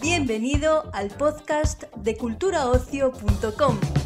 Bienvenido 0.00 0.90
al 0.92 1.08
podcast 1.08 1.84
de 1.96 2.16
culturaocio.com. 2.16 4.05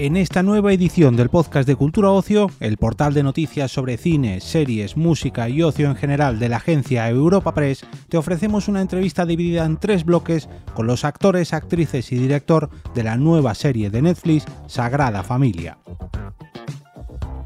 En 0.00 0.16
esta 0.16 0.44
nueva 0.44 0.72
edición 0.72 1.16
del 1.16 1.28
podcast 1.28 1.66
de 1.66 1.74
Cultura 1.74 2.12
Ocio, 2.12 2.52
el 2.60 2.76
portal 2.76 3.14
de 3.14 3.24
noticias 3.24 3.72
sobre 3.72 3.96
cine, 3.96 4.40
series, 4.40 4.96
música 4.96 5.48
y 5.48 5.60
ocio 5.64 5.90
en 5.90 5.96
general 5.96 6.38
de 6.38 6.48
la 6.48 6.58
agencia 6.58 7.08
Europa 7.08 7.52
Press, 7.52 7.84
te 8.08 8.16
ofrecemos 8.16 8.68
una 8.68 8.80
entrevista 8.80 9.26
dividida 9.26 9.64
en 9.64 9.76
tres 9.76 10.04
bloques 10.04 10.48
con 10.72 10.86
los 10.86 11.04
actores, 11.04 11.52
actrices 11.52 12.12
y 12.12 12.16
director 12.16 12.70
de 12.94 13.02
la 13.02 13.16
nueva 13.16 13.56
serie 13.56 13.90
de 13.90 14.00
Netflix 14.00 14.46
Sagrada 14.68 15.24
Familia. 15.24 15.78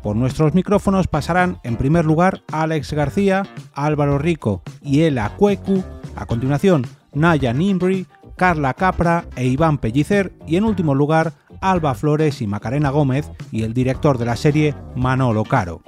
Por 0.02 0.16
nuestros 0.16 0.52
micrófonos 0.52 1.09
pasarán 1.09 1.59
en 1.65 1.77
primer 1.77 2.05
lugar 2.05 2.43
Alex 2.52 2.93
García, 2.93 3.46
Álvaro 3.73 4.19
Rico 4.19 4.62
y 4.82 5.05
Ela 5.05 5.37
Cuecu, 5.38 5.82
a 6.16 6.27
continuación 6.27 6.87
Naya 7.15 7.55
Nimbri, 7.55 8.07
Carla 8.37 8.74
Capra 8.74 9.24
e 9.37 9.46
Iván 9.46 9.79
Pellicer 9.79 10.32
y 10.46 10.57
en 10.57 10.65
último 10.65 10.95
lugar 10.95 11.32
Alba 11.62 11.95
Flores 11.95 12.43
y 12.43 12.47
Macarena 12.47 12.91
Gómez 12.91 13.30
y 13.51 13.62
el 13.62 13.73
director 13.73 14.19
de 14.19 14.27
la 14.27 14.37
serie 14.37 14.75
Manolo 14.95 15.45
Caro. 15.45 15.83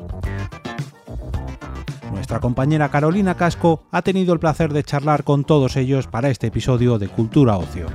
Nuestra 2.12 2.40
compañera 2.40 2.88
Carolina 2.88 3.34
Casco 3.34 3.86
ha 3.90 4.00
tenido 4.02 4.32
el 4.32 4.40
placer 4.40 4.72
de 4.72 4.84
charlar 4.84 5.24
con 5.24 5.44
todos 5.44 5.76
ellos 5.76 6.06
para 6.06 6.30
este 6.30 6.46
episodio 6.46 6.98
de 6.98 7.08
Cultura 7.08 7.56
Ocio. 7.56 7.88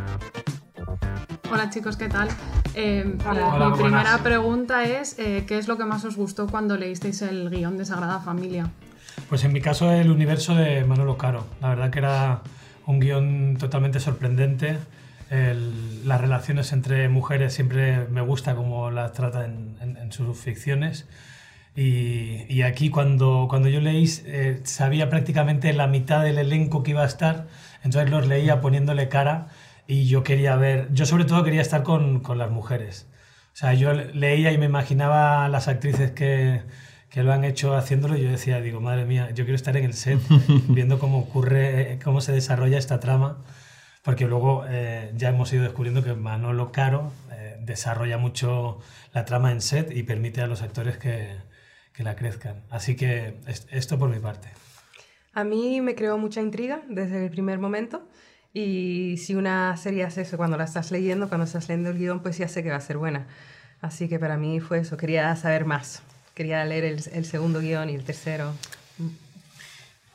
Hola 1.51 1.69
chicos, 1.69 1.97
¿qué 1.97 2.09
tal? 2.09 2.29
Eh, 2.75 3.17
Hola. 3.27 3.69
mi 3.69 3.81
primera 3.81 4.17
pregunta 4.19 4.83
es, 4.83 5.17
eh, 5.17 5.45
¿qué 5.47 5.57
es 5.57 5.67
lo 5.67 5.77
que 5.77 5.85
más 5.85 6.05
os 6.05 6.15
gustó 6.15 6.47
cuando 6.47 6.77
leísteis 6.77 7.21
el 7.21 7.49
guion 7.49 7.77
de 7.77 7.85
Sagrada 7.85 8.19
Familia? 8.19 8.69
Pues 9.29 9.43
en 9.43 9.53
mi 9.53 9.61
caso 9.61 9.91
el 9.91 10.11
universo 10.11 10.53
de 10.53 10.83
Manolo 10.85 11.17
Caro. 11.17 11.47
La 11.61 11.69
verdad 11.69 11.89
que 11.89 11.99
era 11.99 12.41
un 12.85 12.99
guion 12.99 13.57
totalmente 13.57 13.99
sorprendente. 13.99 14.77
El- 15.29 16.07
las 16.07 16.19
relaciones 16.21 16.71
entre 16.73 17.07
mujeres 17.09 17.53
siempre 17.53 18.05
me 18.09 18.21
gusta 18.21 18.55
como 18.55 18.89
las 18.91 19.13
trata 19.13 19.45
en, 19.45 19.75
en- 19.81 19.97
en 19.97 20.11
sus 20.11 20.37
ficciones. 20.37 21.07
Y, 21.75 22.45
y 22.49 22.63
aquí 22.63 22.89
cuando, 22.89 23.47
cuando 23.49 23.69
yo 23.69 23.79
leí 23.79 24.09
eh, 24.25 24.59
sabía 24.63 25.09
prácticamente 25.09 25.71
la 25.73 25.87
mitad 25.87 26.23
del 26.23 26.37
elenco 26.39 26.83
que 26.83 26.91
iba 26.91 27.03
a 27.03 27.07
estar, 27.07 27.47
entonces 27.83 28.09
los 28.09 28.27
leía 28.27 28.59
poniéndole 28.59 29.07
cara 29.07 29.47
y 29.87 30.05
yo 30.07 30.23
quería 30.23 30.55
ver, 30.55 30.89
yo 30.93 31.05
sobre 31.05 31.25
todo 31.25 31.43
quería 31.43 31.61
estar 31.61 31.83
con, 31.83 32.19
con 32.21 32.37
las 32.37 32.49
mujeres. 32.51 33.07
O 33.53 33.57
sea, 33.59 33.73
yo 33.73 33.93
leía 33.93 34.51
y 34.51 34.57
me 34.57 34.65
imaginaba 34.65 35.47
las 35.49 35.67
actrices 35.67 36.11
que, 36.11 36.61
que 37.09 37.23
lo 37.23 37.31
han 37.33 37.43
hecho 37.43 37.75
haciéndolo 37.75 38.17
y 38.17 38.23
yo 38.23 38.29
decía, 38.31 38.59
digo, 38.61 38.81
madre 38.81 39.05
mía, 39.05 39.29
yo 39.31 39.43
quiero 39.45 39.55
estar 39.55 39.75
en 39.77 39.85
el 39.85 39.93
set 39.93 40.19
viendo 40.69 40.97
cómo 40.99 41.19
ocurre, 41.19 41.93
eh, 41.93 41.99
cómo 42.03 42.19
se 42.21 42.31
desarrolla 42.33 42.77
esta 42.77 42.99
trama, 42.99 43.37
porque 44.03 44.25
luego 44.25 44.63
eh, 44.67 45.11
ya 45.15 45.29
hemos 45.29 45.51
ido 45.53 45.63
descubriendo 45.63 46.03
que 46.03 46.13
Manolo 46.13 46.71
Caro 46.71 47.11
eh, 47.31 47.57
desarrolla 47.61 48.17
mucho 48.17 48.79
la 49.13 49.25
trama 49.25 49.51
en 49.51 49.61
set 49.61 49.91
y 49.95 50.03
permite 50.03 50.41
a 50.41 50.47
los 50.47 50.61
actores 50.61 50.97
que, 50.97 51.35
que 51.93 52.03
la 52.03 52.15
crezcan. 52.15 52.63
Así 52.69 52.95
que 52.95 53.35
es- 53.47 53.67
esto 53.71 53.99
por 53.99 54.09
mi 54.09 54.19
parte. 54.19 54.49
A 55.33 55.43
mí 55.43 55.79
me 55.81 55.95
creó 55.95 56.17
mucha 56.17 56.41
intriga 56.41 56.81
desde 56.89 57.23
el 57.25 57.29
primer 57.31 57.59
momento 57.59 58.07
y 58.53 59.17
si 59.17 59.35
una 59.35 59.77
serie 59.77 60.03
hace 60.03 60.21
eso 60.21 60.37
cuando 60.37 60.57
la 60.57 60.63
estás 60.63 60.91
leyendo, 60.91 61.27
cuando 61.29 61.45
estás 61.45 61.67
leyendo 61.69 61.91
el 61.91 61.97
guion, 61.99 62.21
pues 62.21 62.37
ya 62.37 62.47
sé 62.47 62.63
que 62.63 62.69
va 62.71 62.77
a 62.77 62.81
ser 62.81 62.97
buena. 62.97 63.27
Así 63.81 64.09
que 64.09 64.17
para 64.19 64.37
mí 64.37 64.59
fue 64.59 64.79
eso, 64.79 64.97
quería 64.97 65.35
saber 65.35 65.65
más. 65.65 66.01
Quería 66.33 66.63
leer 66.65 66.85
el, 66.85 67.03
el 67.13 67.25
segundo 67.25 67.59
guion 67.59 67.89
y 67.89 67.95
el 67.95 68.03
tercero. 68.03 68.53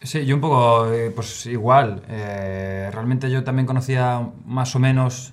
Sí, 0.05 0.27
yo 0.27 0.35
un 0.35 0.41
poco, 0.43 0.93
eh, 0.93 1.11
pues 1.11 1.47
igual. 1.47 2.03
Eh, 2.09 2.91
realmente 2.93 3.31
yo 3.31 3.43
también 3.43 3.67
conocía 3.67 4.31
más 4.45 4.77
o 4.77 4.79
menos 4.79 5.33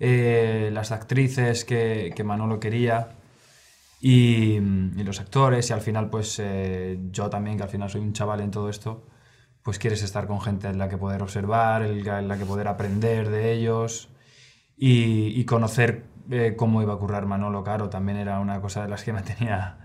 eh, 0.00 0.70
las 0.72 0.92
actrices 0.92 1.64
que, 1.66 2.12
que 2.16 2.24
Manolo 2.24 2.58
quería 2.58 3.10
y, 4.00 4.56
y 4.56 5.04
los 5.04 5.20
actores 5.20 5.70
y 5.70 5.72
al 5.74 5.82
final 5.82 6.10
pues 6.10 6.42
yo 7.12 7.30
también, 7.30 7.56
que 7.58 7.64
al 7.64 7.68
final 7.70 7.90
soy 7.90 8.00
un 8.02 8.12
chaval 8.14 8.40
en 8.40 8.50
todo 8.50 8.68
esto, 8.70 9.06
pues 9.62 9.78
quieres 9.78 10.02
estar 10.02 10.26
con 10.26 10.40
gente 10.40 10.68
en 10.68 10.78
la 10.78 10.88
que 10.88 10.98
poder 10.98 11.22
observar, 11.22 11.82
en 11.84 12.28
la 12.28 12.38
que 12.38 12.46
poder 12.46 12.68
aprender 12.68 13.30
de 13.30 13.52
ellos 13.52 14.08
y, 14.76 15.38
y 15.40 15.44
conocer 15.46 16.04
cómo 16.56 16.82
iba 16.82 16.94
a 16.94 16.98
currar 16.98 17.26
Manolo 17.26 17.64
Caro 17.64 17.90
también 17.90 18.18
era 18.18 18.40
una 18.40 18.60
cosa 18.60 18.82
de 18.82 18.88
las 18.88 19.04
que 19.04 19.12
me 19.12 19.22
tenía 19.22 19.78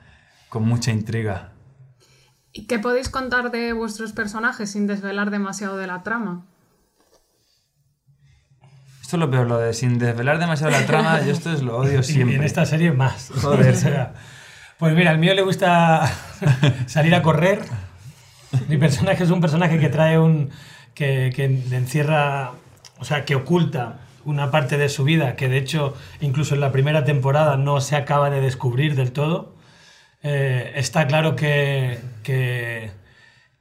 con 0.50 0.64
mucha 0.68 0.92
intriga. 0.92 1.57
¿Y 2.58 2.66
qué 2.66 2.80
podéis 2.80 3.08
contar 3.08 3.52
de 3.52 3.72
vuestros 3.72 4.14
personajes 4.14 4.72
sin 4.72 4.88
desvelar 4.88 5.30
demasiado 5.30 5.78
de 5.78 5.86
la 5.86 6.02
trama? 6.02 6.44
Esto 9.00 9.16
es 9.16 9.20
lo 9.20 9.30
peor, 9.30 9.48
lo 9.48 9.60
de 9.60 9.76
sin 9.76 10.00
desvelar 10.00 10.40
demasiado 10.40 10.72
la 10.72 10.84
trama, 10.88 11.22
yo 11.22 11.34
esto 11.34 11.54
es 11.54 11.62
lo 11.62 11.78
odio 11.78 12.02
siempre. 12.02 12.34
Y 12.34 12.38
en 12.40 12.44
esta 12.44 12.66
serie 12.66 12.92
más. 12.92 13.32
Joder. 13.42 13.76
O 13.76 13.78
sea, 13.78 14.14
pues 14.80 14.96
mira, 14.96 15.12
al 15.12 15.20
mío 15.20 15.36
le 15.36 15.44
gusta 15.44 16.12
salir 16.88 17.14
a 17.14 17.22
correr. 17.22 17.62
Mi 18.68 18.78
personaje 18.78 19.24
es 19.24 19.30
un 19.30 19.40
personaje 19.40 19.78
que 19.78 19.90
trae 19.90 20.18
un. 20.18 20.50
que, 20.96 21.32
que 21.36 21.46
encierra. 21.46 22.54
o 22.98 23.06
sea, 23.06 23.24
que 23.24 23.36
oculta 23.36 24.00
una 24.26 24.50
parte 24.50 24.80
de 24.80 24.90
su 24.90 25.04
vida 25.04 25.36
que 25.36 25.48
de 25.48 25.58
hecho 25.60 25.94
incluso 26.22 26.56
en 26.56 26.62
la 26.62 26.72
primera 26.72 27.06
temporada 27.06 27.56
no 27.56 27.82
se 27.82 27.96
acaba 27.96 28.32
de 28.32 28.42
descubrir 28.42 28.96
del 28.96 29.12
todo. 29.12 29.54
Eh, 30.24 30.74
está 30.76 31.08
claro 31.08 31.36
que, 31.36 32.00
que, 32.24 32.92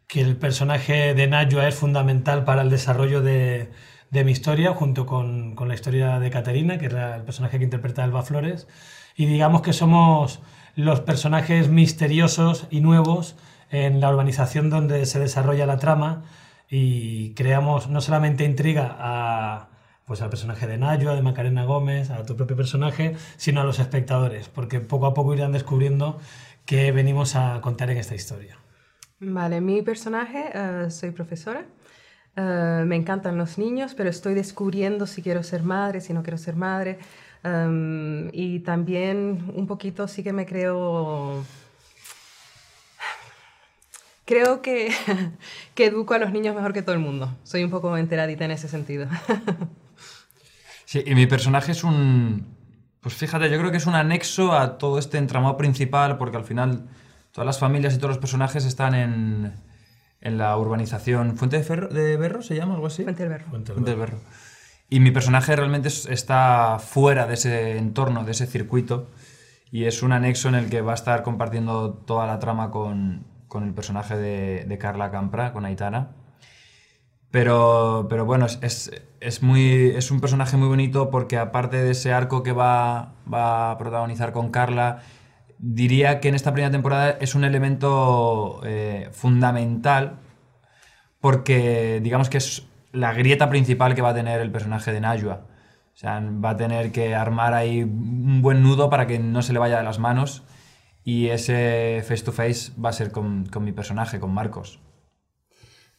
que 0.06 0.20
el 0.20 0.36
personaje 0.36 1.14
de 1.14 1.26
Najwa 1.26 1.68
es 1.68 1.74
fundamental 1.74 2.44
para 2.44 2.62
el 2.62 2.70
desarrollo 2.70 3.22
de, 3.22 3.70
de 4.10 4.24
mi 4.24 4.32
historia, 4.32 4.72
junto 4.72 5.06
con, 5.06 5.54
con 5.54 5.68
la 5.68 5.74
historia 5.74 6.18
de 6.18 6.30
Caterina, 6.30 6.78
que 6.78 6.86
es 6.86 6.92
el 6.92 7.22
personaje 7.22 7.58
que 7.58 7.64
interpreta 7.64 8.04
Alba 8.04 8.22
Flores. 8.22 8.68
Y 9.16 9.26
digamos 9.26 9.62
que 9.62 9.72
somos 9.72 10.40
los 10.74 11.00
personajes 11.00 11.68
misteriosos 11.68 12.66
y 12.70 12.80
nuevos 12.80 13.36
en 13.70 14.00
la 14.00 14.10
urbanización 14.10 14.70
donde 14.70 15.06
se 15.06 15.18
desarrolla 15.18 15.66
la 15.66 15.78
trama 15.78 16.22
y 16.68 17.34
creamos 17.34 17.88
no 17.88 18.00
solamente 18.00 18.44
intriga 18.44 18.96
a, 18.98 19.68
pues 20.04 20.22
al 20.22 20.30
personaje 20.30 20.66
de 20.66 20.78
Najwa, 20.78 21.14
de 21.14 21.22
Macarena 21.22 21.64
Gómez, 21.64 22.10
a 22.10 22.24
tu 22.24 22.36
propio 22.36 22.56
personaje, 22.56 23.16
sino 23.36 23.60
a 23.60 23.64
los 23.64 23.78
espectadores, 23.78 24.48
porque 24.48 24.80
poco 24.80 25.06
a 25.06 25.14
poco 25.14 25.34
irán 25.34 25.52
descubriendo 25.52 26.18
qué 26.66 26.92
venimos 26.92 27.36
a 27.36 27.60
contar 27.62 27.90
en 27.90 27.98
esta 27.98 28.14
historia. 28.14 28.58
Vale, 29.20 29.60
mi 29.60 29.82
personaje, 29.82 30.50
eh, 30.52 30.90
soy 30.90 31.12
profesora. 31.12 31.64
Eh, 32.36 32.82
me 32.84 32.96
encantan 32.96 33.38
los 33.38 33.56
niños, 33.56 33.94
pero 33.94 34.10
estoy 34.10 34.34
descubriendo 34.34 35.06
si 35.06 35.22
quiero 35.22 35.42
ser 35.42 35.62
madre, 35.62 36.00
si 36.00 36.12
no 36.12 36.22
quiero 36.22 36.36
ser 36.36 36.56
madre. 36.56 36.98
Um, 37.44 38.28
y 38.32 38.60
también 38.60 39.52
un 39.54 39.66
poquito 39.66 40.08
sí 40.08 40.22
que 40.22 40.32
me 40.32 40.44
creo... 40.44 41.44
Creo 44.24 44.60
que, 44.60 44.92
que 45.74 45.86
educo 45.86 46.14
a 46.14 46.18
los 46.18 46.32
niños 46.32 46.54
mejor 46.56 46.72
que 46.72 46.82
todo 46.82 46.94
el 46.94 47.00
mundo. 47.00 47.32
Soy 47.44 47.62
un 47.62 47.70
poco 47.70 47.96
enteradita 47.96 48.44
en 48.44 48.50
ese 48.50 48.68
sentido. 48.68 49.08
Sí, 50.88 51.02
y 51.04 51.16
mi 51.16 51.26
personaje 51.26 51.72
es 51.72 51.82
un... 51.82 52.46
Pues 53.00 53.14
fíjate, 53.14 53.50
yo 53.50 53.58
creo 53.58 53.70
que 53.70 53.76
es 53.76 53.86
un 53.86 53.94
anexo 53.94 54.52
a 54.52 54.78
todo 54.78 54.98
este 54.98 55.18
entramado 55.18 55.56
principal, 55.56 56.18
porque 56.18 56.36
al 56.36 56.44
final 56.44 56.88
todas 57.32 57.46
las 57.46 57.58
familias 57.58 57.94
y 57.94 57.98
todos 57.98 58.10
los 58.10 58.18
personajes 58.18 58.64
están 58.64 58.94
en, 58.94 59.54
en 60.20 60.38
la 60.38 60.56
urbanización. 60.56 61.36
¿Fuente 61.36 61.56
de, 61.58 61.62
Ferro, 61.62 61.88
de 61.88 62.16
Berro 62.16 62.42
se 62.42 62.56
llama 62.56 62.74
algo 62.74 62.86
así? 62.88 63.04
Fuente 63.04 63.22
del 63.22 63.30
Berro. 63.30 63.46
Fuente 63.50 63.72
del 63.72 63.74
Fuente 63.74 63.90
del 63.92 64.00
Berro. 64.00 64.18
Y 64.88 65.00
mi 65.00 65.10
personaje 65.10 65.54
realmente 65.54 65.88
es- 65.88 66.06
está 66.06 66.78
fuera 66.78 67.26
de 67.26 67.34
ese 67.34 67.76
entorno, 67.78 68.24
de 68.24 68.32
ese 68.32 68.46
circuito, 68.46 69.08
y 69.70 69.84
es 69.84 70.02
un 70.02 70.12
anexo 70.12 70.48
en 70.48 70.54
el 70.54 70.70
que 70.70 70.80
va 70.80 70.92
a 70.92 70.94
estar 70.94 71.22
compartiendo 71.22 71.92
toda 71.92 72.26
la 72.26 72.38
trama 72.38 72.70
con, 72.70 73.24
con 73.48 73.64
el 73.64 73.74
personaje 73.74 74.16
de, 74.16 74.64
de 74.66 74.78
Carla 74.78 75.10
Campra, 75.10 75.52
con 75.52 75.64
Aitana. 75.64 76.10
Pero, 77.30 78.06
pero 78.08 78.24
bueno, 78.24 78.46
es, 78.46 78.90
es, 79.20 79.42
muy, 79.42 79.90
es 79.96 80.10
un 80.10 80.20
personaje 80.20 80.56
muy 80.56 80.68
bonito 80.68 81.10
porque 81.10 81.36
aparte 81.36 81.82
de 81.82 81.90
ese 81.90 82.12
arco 82.12 82.42
que 82.42 82.52
va, 82.52 83.14
va 83.32 83.70
a 83.70 83.78
protagonizar 83.78 84.32
con 84.32 84.50
Carla, 84.50 85.02
diría 85.58 86.20
que 86.20 86.28
en 86.28 86.34
esta 86.34 86.52
primera 86.52 86.70
temporada 86.70 87.10
es 87.20 87.34
un 87.34 87.44
elemento 87.44 88.60
eh, 88.64 89.08
fundamental 89.12 90.20
porque 91.20 92.00
digamos 92.02 92.28
que 92.30 92.38
es 92.38 92.66
la 92.92 93.12
grieta 93.12 93.50
principal 93.50 93.94
que 93.94 94.02
va 94.02 94.10
a 94.10 94.14
tener 94.14 94.40
el 94.40 94.50
personaje 94.50 94.92
de 94.92 95.00
Najwa. 95.00 95.46
O 95.94 95.98
sea, 95.98 96.20
va 96.20 96.50
a 96.50 96.56
tener 96.56 96.92
que 96.92 97.14
armar 97.14 97.54
ahí 97.54 97.82
un 97.82 98.42
buen 98.42 98.62
nudo 98.62 98.90
para 98.90 99.06
que 99.06 99.18
no 99.18 99.42
se 99.42 99.52
le 99.52 99.58
vaya 99.58 99.78
de 99.78 99.82
las 99.82 99.98
manos 99.98 100.44
y 101.04 101.28
ese 101.28 102.02
face 102.06 102.24
to 102.24 102.32
face 102.32 102.72
va 102.80 102.90
a 102.90 102.92
ser 102.92 103.12
con, 103.12 103.46
con 103.46 103.64
mi 103.64 103.72
personaje, 103.72 104.20
con 104.20 104.32
Marcos. 104.34 104.80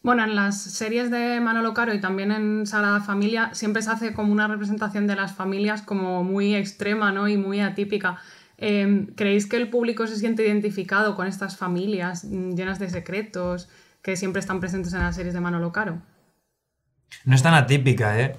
Bueno, 0.04 0.24
en 0.24 0.36
las 0.36 0.62
series 0.62 1.12
de 1.12 1.40
Manolo 1.42 1.74
Caro 1.74 1.94
y 1.94 2.00
también 2.00 2.32
en 2.32 2.66
Sagrada 2.66 3.02
Familia 3.02 3.50
siempre 3.54 3.82
se 3.82 3.92
hace 3.92 4.14
como 4.14 4.32
una 4.32 4.48
representación 4.48 5.08
de 5.08 5.16
las 5.16 5.34
familias 5.34 5.82
como 5.82 6.24
muy 6.24 6.56
extrema 6.56 7.12
¿no? 7.12 7.28
y 7.28 7.36
muy 7.38 7.60
atípica. 7.60 8.18
Em, 8.58 9.08
¿Creéis 9.16 9.46
que 9.48 9.58
el 9.58 9.70
público 9.70 10.08
se 10.08 10.16
siente 10.16 10.46
identificado 10.46 11.16
con 11.16 11.28
estas 11.28 11.58
familias 11.58 12.24
mm, 12.24 12.56
llenas 12.56 12.80
de 12.80 12.90
secretos 12.90 13.70
que 14.02 14.16
siempre 14.16 14.40
están 14.40 14.60
presentes 14.60 14.94
en 14.94 15.00
las 15.00 15.16
series 15.16 15.34
de 15.34 15.42
Manolo 15.42 15.72
Caro? 15.72 16.02
No 17.26 17.36
es 17.36 17.44
tan 17.44 17.54
atípica, 17.54 18.20
¿eh? 18.20 18.36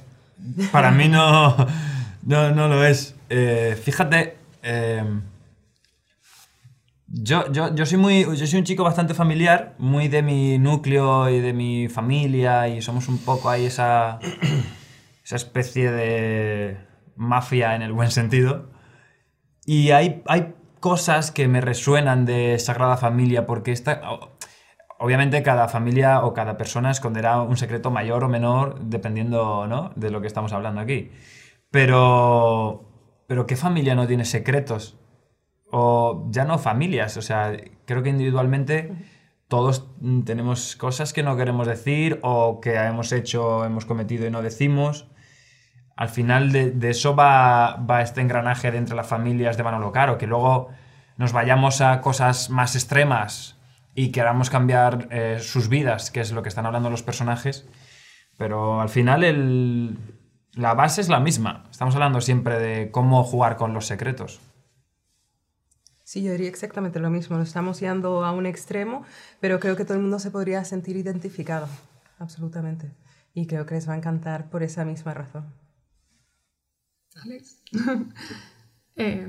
Para 0.73 0.91
mí 0.91 1.09
no, 1.09 1.57
no, 2.23 2.51
no 2.53 2.69
lo 2.69 2.85
es. 2.85 3.15
Eh, 3.29 3.79
fíjate, 3.81 4.37
em, 4.63 5.21
yo, 7.11 7.51
yo, 7.53 7.75
yo, 7.75 7.87
soy 7.87 7.99
muy, 7.99 8.25
yo 8.25 8.47
soy 8.47 8.59
un 8.59 8.65
chico 8.65 8.85
bastante 8.85 9.15
familiar, 9.15 9.75
muy 9.79 10.09
de 10.09 10.23
mi 10.23 10.59
núcleo 10.59 11.29
y 11.31 11.41
de 11.41 11.53
mi 11.55 11.89
familia 11.89 12.69
y 12.69 12.83
somos 12.83 13.09
un 13.09 13.19
poco 13.19 13.49
ahí 13.49 13.65
esa, 13.65 14.19
esa 15.25 15.37
especie 15.37 15.91
de 15.91 16.79
mafia 17.17 17.75
en 17.75 17.83
el 17.83 17.93
buen 17.93 18.11
sentido. 18.11 18.71
Y 19.65 19.91
hay, 19.91 20.23
hay 20.27 20.55
cosas 20.81 21.31
que 21.31 21.49
me 21.49 21.61
resuenan 21.61 22.27
de 22.27 22.59
Sagrada 22.59 22.97
Familia 22.97 23.47
porque 23.47 23.73
esta, 23.73 24.03
obviamente 24.99 25.43
cada 25.43 25.69
familia 25.69 26.25
o 26.25 26.35
cada 26.35 26.57
persona 26.57 26.91
esconderá 26.91 27.41
un 27.41 27.57
secreto 27.57 27.91
mayor 27.91 28.25
o 28.25 28.29
menor 28.29 28.81
dependiendo 28.81 29.67
¿no? 29.67 29.93
de 29.97 30.11
lo 30.11 30.21
que 30.21 30.27
estamos 30.27 30.53
hablando 30.53 30.81
aquí. 30.81 31.11
Pero, 31.71 33.25
pero 33.27 33.47
¿qué 33.47 33.57
familia 33.57 33.95
no 33.95 34.07
tiene 34.07 34.25
secretos? 34.25 34.98
O 35.71 36.27
ya 36.31 36.45
no 36.45 36.59
familias, 36.59 37.17
o 37.17 37.23
sea, 37.23 37.57
creo 37.85 38.03
que 38.03 38.11
individualmente 38.11 38.93
todos 39.49 39.91
tenemos 40.25 40.77
cosas 40.77 41.13
que 41.13 41.23
no 41.23 41.37
queremos 41.37 41.67
decir 41.67 42.21
o 42.23 42.61
que 42.61 42.75
hemos 42.75 43.13
hecho, 43.13 43.65
hemos 43.65 43.87
cometido 43.87 44.27
y 44.27 44.31
no 44.31 44.43
decimos. 44.43 45.09
Al 45.97 46.11
final 46.11 46.53
de, 46.53 46.77
eso 46.89 47.17
va, 47.17 47.77
va, 47.77 48.03
este 48.03 48.21
engranaje 48.21 48.71
de 48.71 48.79
entre 48.79 48.95
las 48.95 49.07
familias 49.07 49.57
de 49.57 49.65
Manolo 49.65 49.91
Caro, 49.91 50.19
que 50.19 50.27
luego 50.27 50.69
nos 51.17 51.33
vayamos 51.33 51.81
a 51.81 52.01
cosas 52.01 52.51
más 52.51 52.77
extremas 52.77 53.59
y 53.95 54.13
queramos 54.13 54.49
cambiar 54.51 55.09
eh, 55.11 55.39
sus 55.41 55.69
vidas, 55.69 56.13
que 56.13 56.21
es 56.21 56.31
lo 56.31 56.43
que 56.43 56.49
están 56.51 56.67
hablando 56.67 56.91
los 56.91 57.03
personajes, 57.03 57.67
pero 58.37 58.81
al 58.81 58.89
final 58.89 59.25
el, 59.25 59.99
la 60.53 60.75
base 60.75 61.01
es 61.01 61.09
la 61.09 61.19
misma. 61.21 61.65
Estamos 61.71 61.95
hablando 61.95 62.21
siempre 62.21 62.61
de 62.61 62.91
cómo 62.93 63.25
jugar 63.25 63.57
con 63.57 63.75
los 63.75 63.87
secretos. 63.87 64.41
Sí, 66.09 66.23
yo 66.23 66.33
diría 66.33 66.49
exactamente 66.49 67.01
lo 67.01 67.11
mismo. 67.11 67.37
Lo 67.37 67.43
estamos 67.43 67.81
yendo 67.81 68.25
a 68.25 68.33
un 68.33 68.47
extremo, 68.47 69.05
pero 69.41 69.61
creo 69.61 69.77
que 69.77 69.85
todo 69.85 69.93
el 69.99 70.01
mundo 70.01 70.19
se 70.19 70.31
podría 70.31 70.65
sentir 70.65 70.97
identificado, 70.97 71.69
absolutamente. 72.19 72.91
Y 73.35 73.47
creo 73.47 73.67
que 73.67 73.75
les 73.75 73.87
va 73.87 73.93
a 73.93 73.99
encantar 73.99 74.49
por 74.49 74.63
esa 74.63 74.87
misma 74.87 75.13
razón. 75.13 75.53
Alex. 77.23 77.63
eh, 78.97 79.29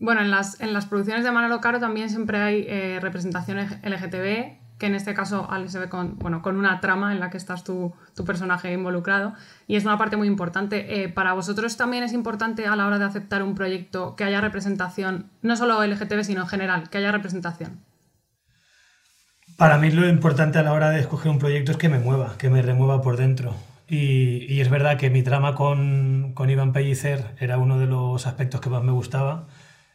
bueno, 0.00 0.20
en 0.20 0.32
las, 0.32 0.60
en 0.60 0.72
las 0.72 0.86
producciones 0.86 1.22
de 1.22 1.30
Manolo 1.30 1.60
Caro 1.60 1.78
también 1.78 2.10
siempre 2.10 2.38
hay 2.38 2.66
eh, 2.66 2.98
representaciones 3.00 3.70
LGTB, 3.84 4.65
que 4.78 4.86
en 4.86 4.94
este 4.94 5.14
caso 5.14 5.46
Alex 5.50 5.72
se 5.72 5.78
ve 5.78 5.88
con, 5.88 6.18
bueno, 6.18 6.42
con 6.42 6.56
una 6.56 6.80
trama 6.80 7.12
en 7.12 7.20
la 7.20 7.30
que 7.30 7.38
estás 7.38 7.64
tu, 7.64 7.94
tu 8.14 8.24
personaje 8.24 8.72
involucrado 8.72 9.32
y 9.66 9.76
es 9.76 9.84
una 9.84 9.96
parte 9.96 10.16
muy 10.16 10.28
importante. 10.28 11.02
Eh, 11.02 11.08
para 11.08 11.32
vosotros 11.32 11.76
también 11.76 12.02
es 12.02 12.12
importante 12.12 12.66
a 12.66 12.76
la 12.76 12.86
hora 12.86 12.98
de 12.98 13.06
aceptar 13.06 13.42
un 13.42 13.54
proyecto 13.54 14.16
que 14.16 14.24
haya 14.24 14.40
representación, 14.40 15.30
no 15.42 15.56
solo 15.56 15.84
LGTB, 15.84 16.24
sino 16.24 16.42
en 16.42 16.48
general, 16.48 16.90
que 16.90 16.98
haya 16.98 17.12
representación. 17.12 17.80
Para 19.56 19.78
mí 19.78 19.90
lo 19.90 20.06
importante 20.06 20.58
a 20.58 20.62
la 20.62 20.72
hora 20.72 20.90
de 20.90 21.00
escoger 21.00 21.30
un 21.30 21.38
proyecto 21.38 21.72
es 21.72 21.78
que 21.78 21.88
me 21.88 21.98
mueva, 21.98 22.36
que 22.36 22.50
me 22.50 22.60
remueva 22.60 23.00
por 23.00 23.16
dentro. 23.16 23.54
Y, 23.88 24.60
es 24.60 24.68
verdad 24.68 24.98
que 24.98 25.10
mi 25.10 25.22
trama 25.22 25.54
con, 25.54 26.32
con, 26.34 26.50
Iván 26.50 26.72
Pellicer 26.72 27.24
era 27.38 27.56
uno 27.56 27.78
de 27.78 27.86
los 27.86 28.26
aspectos 28.26 28.60
que 28.60 28.68
más 28.68 28.82
me 28.82 28.90
gustaba. 28.90 29.46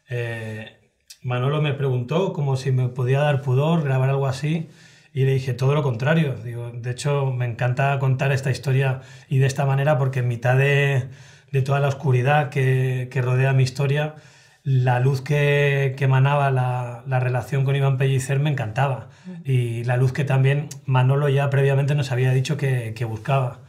Eh, 0.10 0.81
Manolo 1.22 1.62
me 1.62 1.74
preguntó 1.74 2.34
como 2.34 2.58
si 2.58 2.72
me 2.72 2.90
podía 2.90 3.20
dar 3.20 3.42
pudor 3.42 3.84
grabar 3.84 4.10
algo 4.10 4.28
así 4.28 4.70
y 5.14 5.26
le 5.26 5.34
dije 5.34 5.54
todo 5.54 5.76
lo 5.76 5.84
contrario. 5.84 6.36
Digo, 6.44 6.72
de 6.72 6.92
hecho, 6.92 7.32
me 7.32 7.46
encanta 7.46 7.98
contar 8.00 8.32
esta 8.32 8.50
historia 8.52 9.02
y 9.30 9.40
de 9.40 9.46
esta 9.46 9.66
manera 9.66 9.98
porque 9.98 10.20
en 10.20 10.28
mitad 10.28 10.58
de, 10.58 11.10
de 11.52 11.62
toda 11.62 11.80
la 11.80 11.90
oscuridad 11.90 12.50
que, 12.50 13.08
que, 13.12 13.22
rodea 13.22 13.54
mi 13.54 13.64
historia, 13.64 14.16
la 14.64 15.00
luz 15.00 15.22
que, 15.22 15.96
que 15.98 16.06
emanaba 16.06 16.50
la, 16.52 17.04
la, 17.08 17.20
relación 17.20 17.66
con 17.66 17.76
Iván 17.76 17.98
Pellicer 17.98 18.40
me 18.40 18.50
encantaba. 18.50 19.10
Y 19.46 19.84
la 19.84 19.98
luz 19.98 20.14
que 20.14 20.24
también 20.24 20.70
Manolo 20.86 21.30
ya 21.30 21.50
previamente 21.50 21.96
nos 21.96 22.12
había 22.12 22.32
dicho 22.32 22.58
que, 22.58 22.94
que 22.96 23.06
buscaba. 23.06 23.60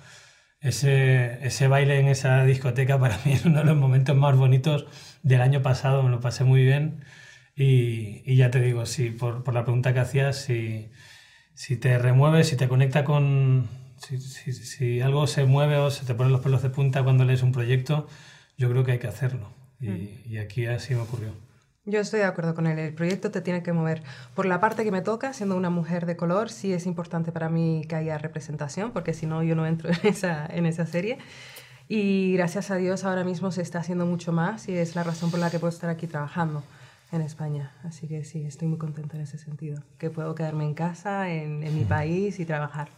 Ese, 0.60 1.44
ese 1.44 1.66
baile 1.68 1.98
en 1.98 2.06
esa 2.06 2.44
discoteca 2.44 2.98
para 3.00 3.18
mí 3.24 3.32
es 3.32 3.44
uno 3.44 3.58
de 3.58 3.64
los 3.64 3.76
momentos 3.76 4.16
más 4.16 4.36
bonitos 4.36 4.86
del 5.22 5.42
año 5.42 5.62
pasado, 5.62 6.02
me 6.02 6.10
lo 6.10 6.20
pasé 6.20 6.44
muy 6.44 6.62
bien. 6.62 7.04
Y, 7.54 8.22
y 8.24 8.36
ya 8.36 8.50
te 8.50 8.60
digo, 8.60 8.86
sí, 8.86 9.10
por, 9.10 9.44
por, 9.44 9.54
la 9.54 9.64
pregunta 9.64 9.92
que 9.92 10.00
hacías, 10.00 10.36
si, 10.36 10.90
si 11.54 11.76
te 11.76 11.98
remueve, 11.98 12.44
si 12.44 12.56
te 12.56 12.68
conecta 12.68 13.04
con... 13.04 13.68
Si, 13.98 14.18
si, 14.18 14.52
si, 14.52 15.00
algo 15.00 15.26
se 15.26 15.44
mueve 15.44 15.76
o 15.76 15.90
se 15.90 16.04
te 16.04 16.14
ponen 16.14 16.32
los 16.32 16.40
pelos 16.40 16.62
de 16.62 16.70
punta 16.70 17.04
cuando 17.04 17.24
lees 17.24 17.42
un 17.42 17.52
proyecto, 17.52 18.08
yo 18.56 18.68
creo 18.70 18.84
que 18.84 18.92
hay 18.92 18.98
que 18.98 19.06
hacerlo. 19.06 19.52
Y, 19.80 19.88
mm. 19.88 20.08
y 20.26 20.38
aquí 20.38 20.66
así 20.66 20.94
me 20.94 21.02
ocurrió. 21.02 21.32
Yo 21.84 22.00
estoy 22.00 22.20
de 22.20 22.26
acuerdo 22.26 22.54
con 22.54 22.66
él. 22.66 22.78
El 22.78 22.94
proyecto 22.94 23.30
te 23.30 23.40
tiene 23.40 23.62
que 23.62 23.72
mover. 23.72 24.02
Por 24.34 24.46
la 24.46 24.60
parte 24.60 24.82
que 24.84 24.90
me 24.90 25.02
toca, 25.02 25.32
siendo 25.32 25.56
una 25.56 25.70
mujer 25.70 26.06
de 26.06 26.16
color, 26.16 26.50
sí 26.50 26.72
es 26.72 26.86
importante 26.86 27.32
para 27.32 27.48
mí 27.48 27.84
que 27.88 27.96
haya 27.96 28.18
representación, 28.18 28.92
porque 28.92 29.14
si 29.14 29.26
no, 29.26 29.42
yo 29.42 29.54
no 29.54 29.66
entro 29.66 29.90
en 30.02 30.08
esa, 30.08 30.46
en 30.46 30.66
esa 30.66 30.86
serie. 30.86 31.18
Y 31.88 32.34
gracias 32.34 32.70
a 32.70 32.76
Dios 32.76 33.04
ahora 33.04 33.24
mismo 33.24 33.52
se 33.52 33.62
está 33.62 33.80
haciendo 33.80 34.06
mucho 34.06 34.32
más 34.32 34.68
y 34.68 34.76
es 34.76 34.94
la 34.94 35.02
razón 35.02 35.30
por 35.30 35.40
la 35.40 35.50
que 35.50 35.58
puedo 35.58 35.72
estar 35.72 35.90
aquí 35.90 36.06
trabajando 36.06 36.64
en 37.12 37.20
España. 37.20 37.72
Así 37.84 38.08
que 38.08 38.24
sí, 38.24 38.44
estoy 38.44 38.68
muy 38.68 38.78
contenta 38.78 39.16
en 39.16 39.22
ese 39.22 39.38
sentido, 39.38 39.82
que 39.98 40.10
puedo 40.10 40.34
quedarme 40.34 40.64
en 40.64 40.74
casa, 40.74 41.30
en, 41.30 41.62
en 41.62 41.78
mi 41.78 41.84
país 41.84 42.40
y 42.40 42.46
trabajar. 42.46 42.88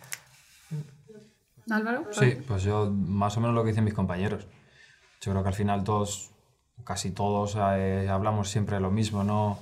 Álvaro. 1.70 2.06
Sí, 2.12 2.38
pues 2.46 2.62
yo 2.62 2.90
más 2.90 3.36
o 3.36 3.40
menos 3.40 3.54
lo 3.54 3.62
que 3.62 3.70
dicen 3.70 3.84
mis 3.84 3.94
compañeros. 3.94 4.46
Yo 5.20 5.32
creo 5.32 5.42
que 5.42 5.48
al 5.48 5.54
final 5.54 5.84
todos, 5.84 6.30
casi 6.84 7.10
todos, 7.10 7.56
eh, 7.58 8.08
hablamos 8.10 8.50
siempre 8.50 8.76
de 8.76 8.82
lo 8.82 8.90
mismo, 8.90 9.24
¿no? 9.24 9.58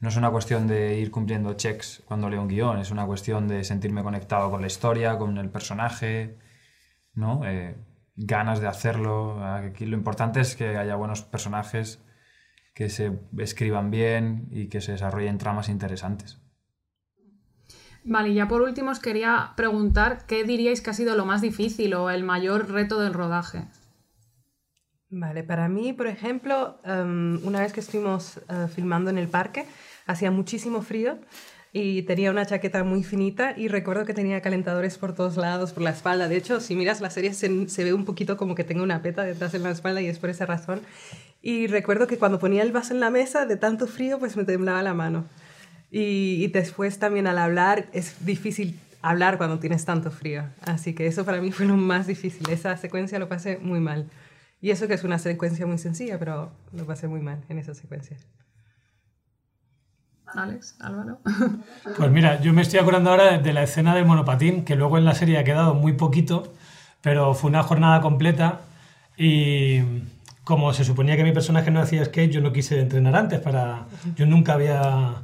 No 0.00 0.08
es 0.08 0.16
una 0.16 0.30
cuestión 0.30 0.66
de 0.66 0.98
ir 0.98 1.10
cumpliendo 1.10 1.54
checks 1.54 2.02
cuando 2.06 2.28
leo 2.28 2.42
un 2.42 2.48
guion, 2.48 2.78
es 2.78 2.90
una 2.90 3.06
cuestión 3.06 3.48
de 3.48 3.64
sentirme 3.64 4.02
conectado 4.02 4.50
con 4.50 4.60
la 4.60 4.66
historia, 4.66 5.18
con 5.18 5.38
el 5.38 5.50
personaje, 5.50 6.38
¿no? 7.14 7.44
Eh, 7.44 7.76
ganas 8.16 8.60
de 8.60 8.68
hacerlo. 8.68 9.44
Aquí 9.44 9.86
lo 9.86 9.96
importante 9.96 10.40
es 10.40 10.56
que 10.56 10.76
haya 10.76 10.94
buenos 10.94 11.22
personajes 11.22 12.00
que 12.74 12.88
se 12.90 13.12
escriban 13.38 13.90
bien 13.90 14.48
y 14.50 14.66
que 14.66 14.80
se 14.80 14.92
desarrollen 14.92 15.38
tramas 15.38 15.68
interesantes. 15.68 16.38
Vale, 18.04 18.30
y 18.30 18.34
ya 18.34 18.48
por 18.48 18.60
último 18.60 18.90
os 18.90 18.98
quería 18.98 19.52
preguntar 19.56 20.26
qué 20.26 20.44
diríais 20.44 20.82
que 20.82 20.90
ha 20.90 20.94
sido 20.94 21.16
lo 21.16 21.24
más 21.24 21.40
difícil 21.40 21.94
o 21.94 22.10
el 22.10 22.22
mayor 22.22 22.70
reto 22.70 23.00
del 23.00 23.14
rodaje. 23.14 23.64
Vale, 25.08 25.42
para 25.42 25.68
mí, 25.68 25.92
por 25.92 26.08
ejemplo, 26.08 26.80
um, 26.84 27.38
una 27.46 27.60
vez 27.60 27.72
que 27.72 27.80
estuvimos 27.80 28.40
uh, 28.48 28.68
filmando 28.68 29.08
en 29.08 29.16
el 29.16 29.28
parque, 29.28 29.64
hacía 30.06 30.30
muchísimo 30.30 30.82
frío 30.82 31.18
y 31.72 32.02
tenía 32.02 32.30
una 32.30 32.44
chaqueta 32.44 32.84
muy 32.84 33.04
finita 33.04 33.54
y 33.56 33.68
recuerdo 33.68 34.04
que 34.04 34.12
tenía 34.12 34.42
calentadores 34.42 34.98
por 34.98 35.14
todos 35.14 35.36
lados, 35.36 35.72
por 35.72 35.82
la 35.82 35.90
espalda. 35.90 36.28
De 36.28 36.36
hecho, 36.36 36.60
si 36.60 36.74
miras 36.74 37.00
la 37.00 37.10
serie 37.10 37.32
se, 37.32 37.68
se, 37.68 37.84
ve 37.84 37.94
un 37.94 38.04
poquito 38.04 38.36
como 38.36 38.54
que 38.54 38.64
tengo 38.64 38.82
una 38.82 39.02
peta 39.02 39.22
detrás 39.22 39.52
de 39.52 39.60
la 39.60 39.70
espalda 39.70 40.02
y 40.02 40.08
es 40.08 40.18
por 40.18 40.30
esa 40.30 40.46
razón. 40.46 40.82
Y 41.46 41.66
recuerdo 41.66 42.06
que 42.06 42.16
cuando 42.16 42.38
ponía 42.38 42.62
el 42.62 42.72
vaso 42.72 42.94
en 42.94 43.00
la 43.00 43.10
mesa, 43.10 43.44
de 43.44 43.58
tanto 43.58 43.86
frío, 43.86 44.18
pues 44.18 44.34
me 44.34 44.44
temblaba 44.44 44.82
la 44.82 44.94
mano. 44.94 45.26
Y, 45.90 46.42
y 46.42 46.46
después 46.46 46.98
también 46.98 47.26
al 47.26 47.36
hablar, 47.36 47.84
es 47.92 48.24
difícil 48.24 48.80
hablar 49.02 49.36
cuando 49.36 49.58
tienes 49.58 49.84
tanto 49.84 50.10
frío. 50.10 50.44
Así 50.62 50.94
que 50.94 51.06
eso 51.06 51.26
para 51.26 51.42
mí 51.42 51.52
fue 51.52 51.66
lo 51.66 51.76
más 51.76 52.06
difícil. 52.06 52.48
Esa 52.48 52.74
secuencia 52.78 53.18
lo 53.18 53.28
pasé 53.28 53.58
muy 53.58 53.78
mal. 53.78 54.08
Y 54.62 54.70
eso 54.70 54.88
que 54.88 54.94
es 54.94 55.04
una 55.04 55.18
secuencia 55.18 55.66
muy 55.66 55.76
sencilla, 55.76 56.18
pero 56.18 56.50
lo 56.72 56.86
pasé 56.86 57.08
muy 57.08 57.20
mal 57.20 57.44
en 57.50 57.58
esa 57.58 57.74
secuencia. 57.74 58.16
Alex, 60.24 60.76
Álvaro. 60.80 61.18
Pues 61.98 62.10
mira, 62.10 62.40
yo 62.40 62.54
me 62.54 62.62
estoy 62.62 62.78
acordando 62.78 63.10
ahora 63.10 63.36
de 63.36 63.52
la 63.52 63.64
escena 63.64 63.94
del 63.94 64.06
monopatín, 64.06 64.64
que 64.64 64.76
luego 64.76 64.96
en 64.96 65.04
la 65.04 65.14
serie 65.14 65.36
ha 65.36 65.44
quedado 65.44 65.74
muy 65.74 65.92
poquito, 65.92 66.54
pero 67.02 67.34
fue 67.34 67.50
una 67.50 67.62
jornada 67.62 68.00
completa 68.00 68.62
y 69.18 69.82
como 70.44 70.72
se 70.74 70.84
suponía 70.84 71.16
que 71.16 71.24
mi 71.24 71.32
personaje 71.32 71.70
no 71.70 71.80
hacía 71.80 72.04
skate, 72.04 72.30
yo 72.30 72.40
no 72.40 72.52
quise 72.52 72.80
entrenar 72.80 73.16
antes 73.16 73.40
para... 73.40 73.86
Yo 74.14 74.26
nunca 74.26 74.52
había, 74.52 75.22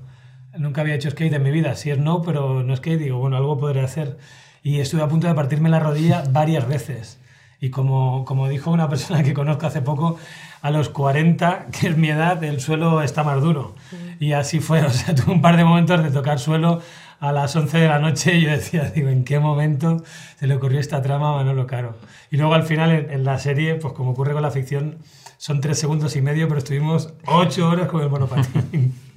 nunca 0.59 0.81
había 0.81 0.95
hecho 0.95 1.11
skate 1.11 1.35
en 1.35 1.43
mi 1.43 1.51
vida, 1.51 1.77
sí 1.77 1.91
es 1.91 1.99
no, 1.99 2.23
pero 2.23 2.63
no 2.63 2.75
skate, 2.75 2.99
digo, 2.99 3.19
bueno, 3.19 3.37
algo 3.37 3.59
podré 3.59 3.83
hacer. 3.83 4.19
Y 4.63 4.81
estuve 4.81 5.03
a 5.03 5.09
punto 5.09 5.27
de 5.27 5.35
partirme 5.35 5.69
la 5.69 5.79
rodilla 5.79 6.25
varias 6.31 6.67
veces. 6.67 7.21
Y 7.61 7.69
como, 7.69 8.25
como 8.25 8.49
dijo 8.49 8.71
una 8.71 8.89
persona 8.89 9.23
que 9.23 9.35
conozco 9.35 9.67
hace 9.67 9.83
poco, 9.83 10.19
a 10.63 10.71
los 10.71 10.89
40, 10.89 11.67
que 11.79 11.89
es 11.89 11.97
mi 11.97 12.09
edad, 12.09 12.43
el 12.43 12.61
suelo 12.61 13.03
está 13.03 13.23
más 13.23 13.43
duro. 13.43 13.75
Y 14.19 14.33
así 14.33 14.61
fue, 14.61 14.83
o 14.85 14.91
sea, 14.91 15.15
tuve 15.15 15.33
un 15.33 15.43
par 15.43 15.59
de 15.59 15.65
momentos 15.65 16.03
de 16.03 16.11
tocar 16.11 16.39
suelo 16.39 16.81
a 17.21 17.33
las 17.33 17.55
11 17.55 17.79
de 17.79 17.89
la 17.89 17.99
noche 17.99 18.35
y 18.37 18.43
yo 18.45 18.51
decía, 18.51 18.91
digo, 18.91 19.09
¿en 19.11 19.25
qué 19.25 19.39
momento 19.39 20.03
se 20.39 20.47
le 20.47 20.55
ocurrió 20.55 20.81
esta 20.81 21.03
trama 21.03 21.33
a 21.33 21.37
Manolo 21.37 21.67
Caro? 21.67 21.97
Y 22.31 22.37
luego 22.39 22.55
al 22.55 22.63
final 22.65 22.91
en, 22.91 23.11
en 23.11 23.25
la 23.25 23.39
serie, 23.39 23.75
pues 23.77 23.93
como 23.95 24.11
ocurre 24.13 24.33
con 24.33 24.43
la 24.43 24.51
ficción, 24.51 24.99
son 25.37 25.61
tres 25.61 25.79
segundos 25.79 26.17
y 26.17 26.23
medio, 26.23 26.49
pero 26.49 26.59
estuvimos 26.59 27.13
ocho 27.27 27.69
horas 27.69 27.89
con 27.89 28.03
el 28.03 28.11
monopatín. 28.11 28.95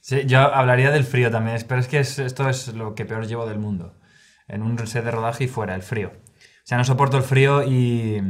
Sí, 0.00 0.22
yo 0.24 0.40
hablaría 0.40 0.90
del 0.90 1.04
frío 1.04 1.30
también, 1.30 1.58
pero 1.68 1.80
es 1.80 1.86
que 1.88 1.98
es- 2.00 2.18
esto 2.18 2.48
es 2.48 2.68
lo 2.74 2.94
que 2.94 3.04
peor 3.04 3.26
llevo 3.26 3.46
del 3.46 3.58
mundo. 3.58 3.94
En 4.46 4.62
un 4.62 4.78
set 4.86 5.04
de 5.04 5.10
rodaje 5.10 5.44
y 5.44 5.48
fuera, 5.48 5.74
el 5.74 5.82
frío. 5.82 6.12
O 6.14 6.64
sea, 6.64 6.78
no 6.78 6.84
soporto 6.84 7.18
el 7.18 7.22
frío 7.22 7.62
y, 7.62 8.22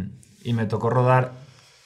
y 0.42 0.52
me 0.54 0.66
tocó 0.66 0.90
rodar. 0.90 1.30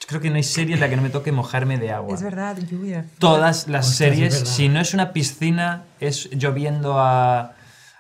Yo 0.02 0.08
creo 0.08 0.20
que 0.20 0.30
no 0.30 0.36
hay 0.36 0.42
serie 0.42 0.74
en 0.74 0.80
la 0.80 0.88
que 0.88 0.96
no 0.96 1.02
me 1.02 1.10
toque 1.10 1.30
mojarme 1.30 1.78
de 1.78 1.92
agua. 1.92 2.12
Es 2.12 2.22
verdad, 2.24 2.58
lluvia. 2.58 3.06
Todas 3.20 3.68
las 3.68 3.86
Ostras, 3.86 3.96
series, 3.96 4.34
si 4.34 4.68
no 4.68 4.80
es 4.80 4.94
una 4.94 5.12
piscina, 5.12 5.84
es 6.00 6.28
lloviendo 6.32 6.98
a, 6.98 7.52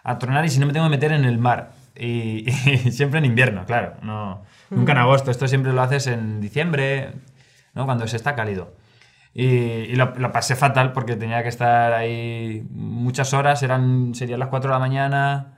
a 0.02 0.18
tronar 0.18 0.44
y 0.44 0.48
si 0.48 0.58
no 0.58 0.66
me 0.66 0.72
tengo 0.72 0.86
que 0.86 0.90
meter 0.90 1.12
en 1.12 1.24
el 1.24 1.38
mar. 1.38 1.70
Y, 1.94 2.50
y 2.84 2.90
siempre 2.90 3.20
en 3.20 3.26
invierno, 3.26 3.64
claro. 3.66 3.94
No, 4.02 4.42
Nunca 4.70 4.92
en 4.92 4.98
agosto. 4.98 5.30
Esto 5.30 5.46
siempre 5.46 5.72
lo 5.72 5.80
haces 5.80 6.08
en 6.08 6.40
diciembre, 6.40 7.12
¿no? 7.74 7.84
cuando 7.84 8.08
se 8.08 8.16
está 8.16 8.34
cálido. 8.34 8.74
Y, 9.32 9.44
y 9.46 9.94
lo, 9.94 10.12
lo 10.16 10.32
pasé 10.32 10.56
fatal 10.56 10.92
porque 10.92 11.14
tenía 11.14 11.42
que 11.44 11.50
estar 11.50 11.92
ahí 11.92 12.66
muchas 12.70 13.32
horas, 13.32 13.62
eran, 13.62 14.12
serían 14.16 14.40
las 14.40 14.48
4 14.48 14.68
de 14.70 14.74
la 14.74 14.78
mañana, 14.80 15.54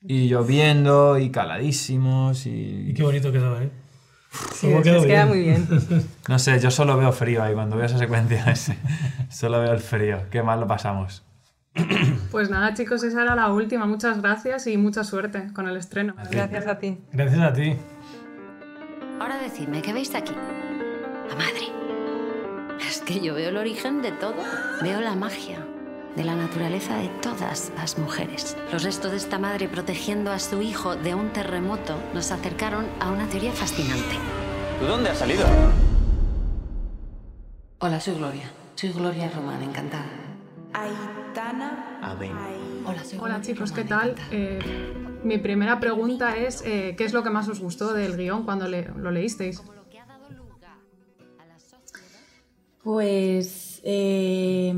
y 0.00 0.28
lloviendo, 0.28 1.18
y 1.18 1.30
caladísimos, 1.30 2.46
Y 2.46 2.88
y... 2.90 2.94
qué 2.94 3.02
bonito 3.02 3.30
quedó, 3.30 3.60
¿eh? 3.60 3.70
Sí, 4.54 4.68
¿Cómo 4.68 4.82
quedó 4.82 5.04
queda 5.04 5.26
muy 5.26 5.40
bien. 5.40 5.66
No 6.28 6.38
sé, 6.38 6.58
yo 6.58 6.70
solo 6.70 6.96
veo 6.96 7.12
frío 7.12 7.42
ahí 7.42 7.54
cuando 7.54 7.76
veo 7.76 7.86
esa 7.86 7.98
secuencia. 7.98 8.44
ese, 8.50 8.78
solo 9.28 9.60
veo 9.60 9.72
el 9.72 9.80
frío. 9.80 10.22
Qué 10.30 10.42
mal 10.42 10.60
lo 10.60 10.66
pasamos. 10.66 11.22
Pues 12.30 12.48
nada, 12.48 12.72
chicos, 12.72 13.02
esa 13.04 13.22
era 13.22 13.34
la 13.36 13.52
última. 13.52 13.84
Muchas 13.84 14.22
gracias 14.22 14.66
y 14.66 14.78
mucha 14.78 15.04
suerte 15.04 15.52
con 15.52 15.68
el 15.68 15.76
estreno. 15.76 16.14
Gracias 16.30 16.66
a 16.66 16.78
ti. 16.78 16.98
Gracias 17.12 17.40
a 17.42 17.52
ti. 17.52 17.76
Ahora 19.20 19.36
decidme, 19.36 19.82
¿qué 19.82 19.92
veis 19.92 20.14
aquí? 20.14 20.32
La 21.28 21.34
madre. 21.36 21.68
Es 22.88 23.02
que 23.02 23.20
yo 23.20 23.34
veo 23.34 23.50
el 23.50 23.58
origen 23.58 24.00
de 24.00 24.12
todo. 24.12 24.36
Veo 24.80 25.02
la 25.02 25.14
magia 25.14 25.58
de 26.16 26.24
la 26.24 26.34
naturaleza 26.34 26.96
de 26.96 27.08
todas 27.20 27.72
las 27.76 27.98
mujeres. 27.98 28.56
Los 28.72 28.82
restos 28.82 29.10
de 29.12 29.16
esta 29.16 29.38
madre 29.38 29.68
protegiendo 29.68 30.30
a 30.30 30.38
su 30.38 30.60
hijo 30.62 30.94
de 30.96 31.14
un 31.14 31.30
terremoto 31.32 31.96
nos 32.14 32.30
acercaron 32.30 32.86
a 33.00 33.10
una 33.10 33.26
teoría 33.28 33.52
fascinante. 33.52 34.16
¿Tú 34.78 34.86
dónde 34.86 35.10
has 35.10 35.18
salido? 35.18 35.44
Hola, 37.78 38.00
soy 38.00 38.14
Gloria. 38.14 38.50
Soy 38.74 38.92
Gloria 38.92 39.30
Román, 39.34 39.62
encantada. 39.62 40.06
A 42.02 42.14
ver. 42.14 42.30
Hola, 42.84 43.04
soy 43.04 43.18
Hola 43.20 43.40
chicos, 43.40 43.70
Román, 43.70 43.82
¿qué 43.84 43.88
tal? 43.88 44.14
Eh, 44.30 44.58
mi 45.24 45.38
primera 45.38 45.78
pregunta 45.80 46.36
es, 46.36 46.62
eh, 46.66 46.94
¿qué 46.96 47.04
es 47.04 47.12
lo 47.12 47.22
que 47.22 47.30
más 47.30 47.48
os 47.48 47.60
gustó 47.60 47.92
del 47.92 48.16
guion 48.16 48.44
cuando 48.44 48.66
le- 48.68 48.88
lo 48.96 49.10
leísteis? 49.10 49.62
Pues 52.82 53.80
eh, 53.84 54.74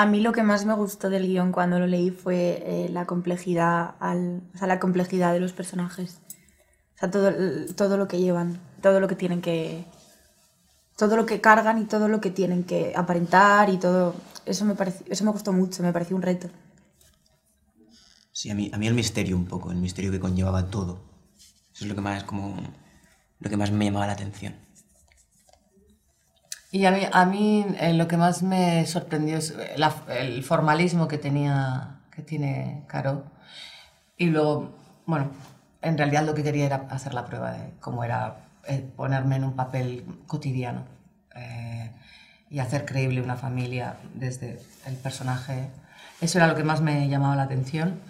a 0.00 0.06
mí 0.06 0.20
lo 0.20 0.30
que 0.30 0.44
más 0.44 0.64
me 0.64 0.74
gustó 0.74 1.10
del 1.10 1.26
guion 1.26 1.50
cuando 1.50 1.80
lo 1.80 1.88
leí 1.88 2.12
fue 2.12 2.62
eh, 2.64 2.88
la 2.88 3.04
complejidad 3.04 3.96
al, 3.98 4.42
o 4.54 4.58
sea, 4.58 4.68
la 4.68 4.78
complejidad 4.78 5.32
de 5.32 5.40
los 5.40 5.52
personajes. 5.52 6.20
O 6.94 6.98
sea, 6.98 7.10
todo, 7.10 7.32
todo 7.74 7.96
lo 7.96 8.06
que 8.06 8.20
llevan, 8.20 8.60
todo 8.80 9.00
lo 9.00 9.08
que 9.08 9.16
tienen 9.16 9.40
que 9.40 9.84
todo 10.96 11.16
lo 11.16 11.26
que 11.26 11.40
cargan 11.40 11.78
y 11.78 11.84
todo 11.84 12.06
lo 12.06 12.20
que 12.20 12.30
tienen 12.30 12.62
que 12.62 12.92
aparentar 12.94 13.70
y 13.70 13.78
todo 13.78 14.14
eso 14.46 14.64
me 14.64 14.76
pareció, 14.76 15.04
eso 15.08 15.24
me 15.24 15.32
gustó 15.32 15.52
mucho, 15.52 15.82
me 15.82 15.92
pareció 15.92 16.14
un 16.14 16.22
reto. 16.22 16.48
Sí, 18.30 18.50
a 18.50 18.54
mí, 18.54 18.70
a 18.72 18.78
mí 18.78 18.86
el 18.86 18.94
misterio 18.94 19.36
un 19.36 19.46
poco, 19.46 19.72
el 19.72 19.78
misterio 19.78 20.12
que 20.12 20.20
conllevaba 20.20 20.70
todo. 20.70 21.00
Eso 21.74 21.84
es 21.84 21.88
lo 21.88 21.96
que 21.96 22.00
más, 22.00 22.22
como, 22.22 22.56
lo 23.40 23.50
que 23.50 23.56
más 23.56 23.72
me 23.72 23.84
llamaba 23.84 24.06
la 24.06 24.12
atención. 24.12 24.54
Y 26.70 26.84
a 26.84 26.90
mí, 26.90 27.00
a 27.10 27.24
mí 27.24 27.64
eh, 27.80 27.94
lo 27.94 28.08
que 28.08 28.16
más 28.16 28.42
me 28.42 28.84
sorprendió 28.86 29.38
es 29.38 29.54
la- 29.76 29.94
el 30.10 30.42
formalismo 30.44 31.08
que 31.08 31.18
tenía, 31.18 32.00
que 32.14 32.22
tiene 32.22 32.84
Caro. 32.86 33.24
Y 34.18 34.26
luego, 34.26 34.74
bueno, 35.06 35.30
en 35.82 35.96
realidad 35.98 36.24
lo 36.26 36.34
que 36.34 36.42
quería 36.42 36.66
era 36.66 36.86
hacer 36.90 37.14
la 37.14 37.26
prueba 37.26 37.52
de 37.52 37.72
cómo 37.80 38.04
era 38.04 38.36
eh, 38.68 38.86
ponerme 38.96 39.36
en 39.36 39.44
un 39.44 39.54
papel 39.56 40.04
cotidiano 40.26 40.82
eh, 41.34 41.90
y 42.50 42.58
hacer 42.58 42.84
creíble 42.84 43.22
una 43.22 43.36
familia 43.36 43.96
desde 44.14 44.60
el 44.86 44.94
personaje. 44.96 45.70
Eso 46.20 46.38
era 46.38 46.48
lo 46.48 46.54
que 46.56 46.64
más 46.64 46.80
me 46.82 47.08
llamaba 47.08 47.36
la 47.36 47.44
atención. 47.44 48.00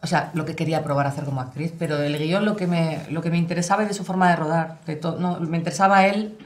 O 0.00 0.06
sea, 0.06 0.30
lo 0.34 0.44
que 0.44 0.54
quería 0.56 0.84
probar 0.84 1.06
hacer 1.06 1.24
como 1.24 1.40
actriz, 1.40 1.72
pero 1.78 1.98
el 2.02 2.16
guion 2.18 2.44
lo 2.44 2.56
que 2.56 2.66
me, 2.68 3.00
lo 3.10 3.20
que 3.22 3.30
me 3.30 3.38
interesaba 3.38 3.82
es 3.82 3.88
de 3.88 3.94
su 3.94 4.04
forma 4.04 4.30
de 4.30 4.36
rodar. 4.36 4.78
De 4.86 5.00
no, 5.18 5.40
me 5.40 5.56
interesaba 5.58 6.06
él, 6.06 6.38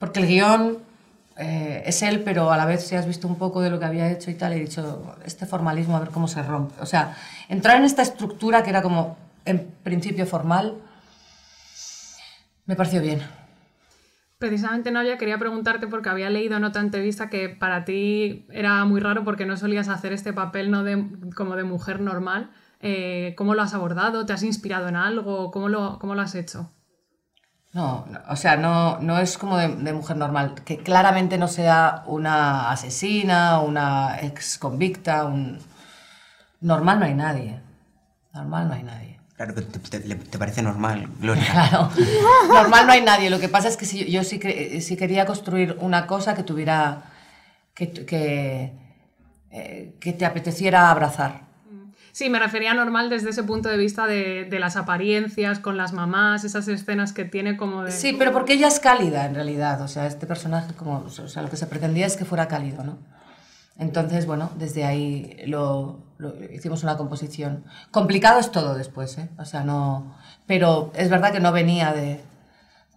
porque 0.00 0.20
el 0.20 0.26
guion 0.26 0.78
eh, 1.36 1.82
es 1.84 2.02
él, 2.02 2.22
pero 2.24 2.50
a 2.50 2.56
la 2.56 2.64
vez 2.64 2.86
si 2.86 2.96
has 2.96 3.06
visto 3.06 3.28
un 3.28 3.36
poco 3.36 3.60
de 3.60 3.68
lo 3.68 3.78
que 3.78 3.84
había 3.84 4.10
hecho 4.10 4.30
y 4.30 4.34
tal, 4.34 4.54
he 4.54 4.60
dicho, 4.60 5.14
este 5.26 5.44
formalismo, 5.44 5.94
a 5.94 6.00
ver 6.00 6.08
cómo 6.08 6.26
se 6.26 6.42
rompe. 6.42 6.74
O 6.80 6.86
sea, 6.86 7.14
entrar 7.50 7.76
en 7.76 7.84
esta 7.84 8.00
estructura 8.00 8.62
que 8.62 8.70
era 8.70 8.80
como, 8.80 9.18
en 9.44 9.70
principio, 9.82 10.24
formal, 10.24 10.78
me 12.64 12.76
pareció 12.76 13.02
bien. 13.02 13.20
Precisamente, 14.38 14.90
Novia, 14.90 15.18
quería 15.18 15.36
preguntarte 15.36 15.86
porque 15.86 16.08
había 16.08 16.30
leído 16.30 16.56
en 16.56 16.64
otra 16.64 16.80
entrevista 16.80 17.28
que 17.28 17.50
para 17.50 17.84
ti 17.84 18.46
era 18.48 18.82
muy 18.86 19.02
raro 19.02 19.22
porque 19.22 19.44
no 19.44 19.58
solías 19.58 19.88
hacer 19.88 20.14
este 20.14 20.32
papel 20.32 20.70
no 20.70 20.82
de, 20.82 21.04
como 21.36 21.56
de 21.56 21.64
mujer 21.64 22.00
normal. 22.00 22.50
Eh, 22.80 23.34
¿Cómo 23.36 23.54
lo 23.54 23.60
has 23.60 23.74
abordado? 23.74 24.24
¿Te 24.24 24.32
has 24.32 24.44
inspirado 24.44 24.88
en 24.88 24.96
algo? 24.96 25.50
¿Cómo 25.50 25.68
lo, 25.68 25.98
cómo 25.98 26.14
lo 26.14 26.22
has 26.22 26.34
hecho? 26.34 26.70
No, 27.72 28.04
no, 28.10 28.18
o 28.28 28.36
sea, 28.36 28.56
no, 28.56 28.98
no 28.98 29.18
es 29.20 29.38
como 29.38 29.56
de, 29.56 29.68
de 29.68 29.92
mujer 29.92 30.16
normal, 30.16 30.54
que 30.64 30.78
claramente 30.78 31.38
no 31.38 31.46
sea 31.46 32.02
una 32.06 32.70
asesina, 32.70 33.60
una 33.60 34.18
ex 34.20 34.58
convicta, 34.58 35.24
un... 35.24 35.58
Normal 36.60 36.98
no 36.98 37.06
hay 37.06 37.14
nadie. 37.14 37.60
Normal 38.34 38.68
no 38.68 38.74
hay 38.74 38.82
nadie. 38.82 39.20
Claro 39.36 39.54
que 39.54 39.62
te, 39.62 39.78
te- 39.78 40.06
le- 40.06 40.16
te 40.16 40.38
parece 40.38 40.62
normal, 40.62 41.08
Gloria. 41.20 41.44
Claro. 41.52 41.90
Normal 42.52 42.86
no 42.86 42.92
hay 42.92 43.02
nadie. 43.02 43.30
Lo 43.30 43.38
que 43.40 43.48
pasa 43.48 43.68
es 43.68 43.76
que 43.76 43.86
si, 43.86 44.10
yo 44.10 44.24
sí, 44.24 44.38
cre- 44.40 44.80
sí 44.80 44.96
quería 44.96 45.24
construir 45.24 45.76
una 45.80 46.06
cosa 46.06 46.34
que 46.34 46.42
tuviera. 46.42 47.02
que, 47.74 47.90
que, 47.92 48.72
eh, 49.52 49.94
que 50.00 50.12
te 50.12 50.26
apeteciera 50.26 50.90
abrazar. 50.90 51.42
Sí, 52.20 52.28
me 52.28 52.38
refería 52.38 52.72
a 52.72 52.74
normal 52.74 53.08
desde 53.08 53.30
ese 53.30 53.44
punto 53.44 53.70
de 53.70 53.78
vista 53.78 54.06
de, 54.06 54.46
las 54.60 54.76
apariencias 54.76 55.58
con 55.58 55.78
las 55.78 55.94
mamás, 55.94 56.44
esas 56.44 56.68
escenas 56.68 57.14
que 57.14 57.24
tiene 57.24 57.56
como 57.56 57.82
de... 57.84 57.92
Sí, 57.92 58.12
pero 58.12 58.30
porque 58.30 58.52
ella 58.52 58.68
es 58.68 58.78
cálida 58.78 59.24
en 59.24 59.34
realidad. 59.34 59.80
O 59.80 59.88
sea, 59.88 60.06
este 60.06 60.26
personaje, 60.26 60.74
como, 60.74 60.98
o 60.98 61.08
sea, 61.08 61.40
lo 61.40 61.48
que 61.48 61.56
se 61.56 61.66
pretendía 61.66 62.04
es 62.04 62.18
que 62.18 62.26
fuera 62.26 62.46
cálido, 62.46 62.84
¿no? 62.84 62.98
Entonces, 63.78 64.26
bueno, 64.26 64.50
desde 64.58 64.84
ahí 64.84 65.34
lo, 65.46 66.00
hicimos 66.52 66.82
una 66.82 66.98
composición. 66.98 67.64
Complicado 67.90 68.38
es 68.38 68.50
todo 68.50 68.74
después, 68.74 69.16
¿eh? 69.16 69.30
O 69.38 69.46
sea, 69.46 69.64
no. 69.64 70.14
Pero 70.46 70.92
es 70.96 71.08
verdad 71.08 71.32
que 71.32 71.40
no 71.40 71.52
venía 71.52 71.94
de. 71.94 72.20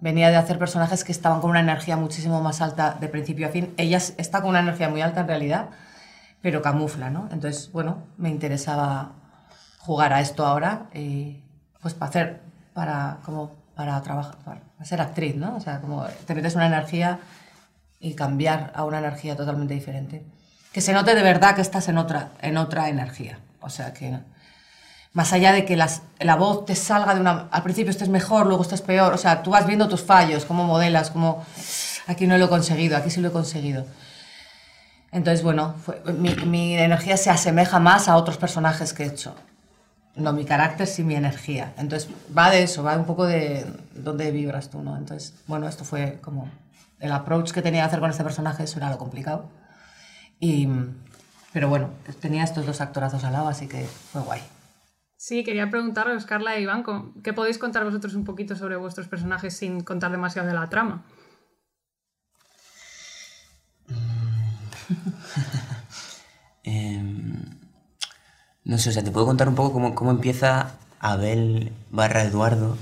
Venía 0.01 0.31
de 0.31 0.35
hacer 0.35 0.59
personajes 0.59 1.05
que 1.05 1.13
estaban 1.13 1.39
con 1.39 1.49
una 1.49 1.61
energía 1.61 1.95
muchísimo 1.95 2.41
más 2.41 2.59
alta 2.59 2.97
de 2.99 3.07
principio 3.07 3.47
a 3.47 3.51
fin. 3.51 3.73
Ella 3.77 3.99
está 3.99 4.41
con 4.41 4.49
una 4.49 4.59
energía 4.59 4.89
muy 4.89 4.99
alta 4.99 5.21
en 5.21 5.27
realidad, 5.29 5.69
pero 6.43 6.61
camufla, 6.61 7.09
¿no? 7.09 7.29
Entonces, 7.31 7.71
bueno, 7.71 8.03
me 8.17 8.29
interesaba 8.29 9.13
jugar 9.79 10.11
a 10.11 10.19
esto 10.19 10.45
ahora 10.45 10.87
y 10.93 11.41
pues 11.81 11.93
para 11.93 12.09
hacer, 12.09 12.41
para 12.73 13.19
como 13.23 13.51
para 13.75 13.99
trabajar, 14.01 14.35
para 14.43 14.61
ser 14.83 14.99
actriz, 14.99 15.35
¿no? 15.35 15.55
O 15.55 15.61
sea, 15.61 15.79
como 15.79 16.05
te 16.27 16.35
metes 16.35 16.55
una 16.55 16.67
energía 16.67 17.21
y 17.99 18.13
cambiar 18.13 18.73
a 18.75 18.83
una 18.83 18.99
energía 18.99 19.37
totalmente 19.37 19.73
diferente. 19.73 20.25
Que 20.73 20.81
se 20.81 20.91
note 20.91 21.15
de 21.15 21.23
verdad 21.23 21.55
que 21.55 21.61
estás 21.61 21.87
en 21.87 21.97
otra, 21.97 22.31
en 22.41 22.57
otra 22.57 22.89
energía. 22.89 23.39
O 23.61 23.69
sea, 23.69 23.93
que 23.93 24.19
más 25.13 25.31
allá 25.31 25.53
de 25.53 25.63
que 25.63 25.77
la 25.77 26.35
voz 26.35 26.65
te 26.65 26.75
salga 26.75 27.15
de 27.15 27.21
una... 27.21 27.47
Al 27.51 27.63
principio 27.63 27.91
estés 27.91 28.09
mejor, 28.09 28.47
luego 28.47 28.63
estés 28.63 28.81
peor. 28.81 29.13
O 29.13 29.17
sea, 29.17 29.43
tú 29.43 29.51
vas 29.51 29.65
viendo 29.65 29.87
tus 29.87 30.01
fallos, 30.01 30.43
cómo 30.43 30.65
modelas, 30.65 31.09
cómo... 31.09 31.45
Aquí 32.05 32.27
no 32.27 32.37
lo 32.37 32.45
he 32.45 32.49
conseguido, 32.49 32.97
aquí 32.97 33.09
sí 33.09 33.21
lo 33.21 33.29
he 33.29 33.31
conseguido. 33.31 33.85
Entonces, 35.13 35.43
bueno, 35.43 35.75
mi, 36.47 36.73
energía 36.75 37.17
se 37.17 37.29
asemeja 37.29 37.79
más 37.79 38.09
a 38.09 38.17
otros 38.17 38.37
personajes 38.37 38.93
que 38.93 39.03
he 39.03 39.07
hecho. 39.07 39.35
No 40.15 40.33
mi 40.33 40.43
carácter, 40.43 40.87
sí 40.87 41.03
mi 41.03 41.15
energía. 41.15 41.73
Entonces, 41.77 42.09
va 42.35 42.49
de 42.49 42.63
eso, 42.63 42.83
va 42.83 42.97
un 42.97 43.05
poco 43.05 43.25
de 43.25 43.65
dónde 43.93 44.31
vibras 44.31 44.69
tú, 44.69 44.81
¿no? 44.81 44.97
Entonces, 44.97 45.35
bueno, 45.47 45.67
esto 45.67 45.85
fue 45.85 46.19
como 46.21 46.49
el 46.99 47.11
approach 47.11 47.51
que 47.51 47.61
tenía 47.61 47.81
que 47.83 47.87
hacer 47.87 47.99
con 47.99 48.09
este 48.09 48.23
personaje, 48.23 48.63
eso 48.63 48.79
era 48.79 48.89
lo 48.89 48.97
complicado. 48.97 49.49
Y, 50.39 50.67
pero 51.51 51.69
bueno, 51.69 51.91
tenía 52.19 52.43
estos 52.43 52.65
dos 52.65 52.81
actorazos 52.81 53.23
al 53.23 53.33
lado, 53.33 53.47
así 53.47 53.67
que 53.67 53.83
fue 53.85 54.21
guay. 54.21 54.41
Sí, 55.15 55.43
quería 55.43 55.69
preguntaros, 55.69 56.25
Carla 56.25 56.57
y 56.59 56.63
Iván, 56.63 56.83
¿con- 56.83 57.13
¿qué 57.21 57.33
podéis 57.33 57.57
contar 57.57 57.83
vosotros 57.85 58.15
un 58.15 58.25
poquito 58.25 58.55
sobre 58.55 58.75
vuestros 58.77 59.07
personajes 59.07 59.55
sin 59.55 59.81
contar 59.81 60.11
demasiado 60.11 60.47
de 60.47 60.53
la 60.53 60.67
trama? 60.69 61.03
Em, 66.65 67.43
no 68.63 68.77
sé, 68.77 68.89
o 68.89 68.93
sea, 68.93 69.03
te 69.03 69.11
puedo 69.11 69.25
contar 69.25 69.49
un 69.49 69.55
poco 69.55 69.73
cómo, 69.73 69.93
cómo 69.95 70.11
empieza 70.11 70.77
Abel 70.99 71.73
barra 71.91 72.23
Eduardo 72.23 72.77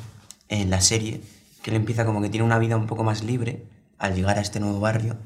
en 0.49 0.69
la 0.69 0.81
serie, 0.81 1.21
que 1.63 1.71
él 1.71 1.77
empieza 1.77 2.05
como 2.05 2.21
que 2.21 2.29
tiene 2.29 2.45
una 2.45 2.59
vida 2.59 2.77
un 2.77 2.85
poco 2.85 3.03
más 3.03 3.23
libre 3.23 3.65
al 3.97 4.13
llegar 4.13 4.37
a 4.37 4.41
este 4.41 4.59
nuevo 4.59 4.79
barrio. 4.79 5.17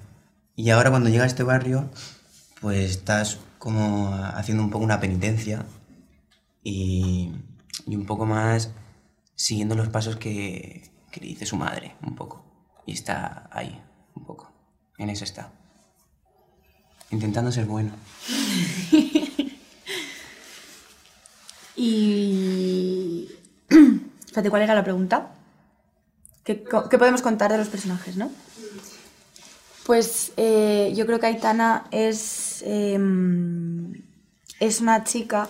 Y 0.55 0.70
ahora 0.70 0.89
cuando 0.89 1.10
llega 1.10 1.25
a 1.25 1.27
este 1.27 1.44
barrio, 1.44 1.89
pues 2.62 2.91
estás 2.91 3.39
como 3.60 4.13
haciendo 4.13 4.63
un 4.63 4.70
poco 4.70 4.86
una 4.86 5.01
penitencia 5.01 5.65
y, 6.63 7.34
y 7.86 7.96
un 7.96 8.05
poco 8.05 8.25
más 8.25 8.72
siguiendo 9.36 9.75
los 9.75 9.89
pasos 9.89 10.15
que, 10.15 10.89
que 11.12 11.20
le 11.20 11.27
dice 11.27 11.46
su 11.46 11.58
madre, 11.58 11.96
un 12.01 12.15
poco. 12.15 12.46
Y 12.86 12.94
está 12.94 13.50
ahí, 13.51 13.82
un 14.15 14.24
poco. 14.25 14.51
En 14.98 15.10
eso 15.10 15.24
está. 15.24 15.51
Intentando 17.15 17.50
ser 17.50 17.65
bueno. 17.65 17.91
Y. 21.77 23.29
Espérate, 24.25 24.50
¿cuál 24.50 24.62
era 24.62 24.74
la 24.74 24.84
pregunta? 24.84 25.34
¿Qué, 26.45 26.55
podemos 26.55 27.22
contar 27.22 27.51
de 27.51 27.57
los 27.57 27.67
personajes, 27.67 28.15
no? 28.15 28.31
Pues 29.86 30.31
eh, 30.38 30.93
yo 30.95 31.05
creo 31.05 31.19
que 31.19 31.25
Aitana 31.25 31.86
es. 31.91 32.63
em, 32.65 33.93
es 34.62 34.79
una 34.79 35.03
chica 35.03 35.50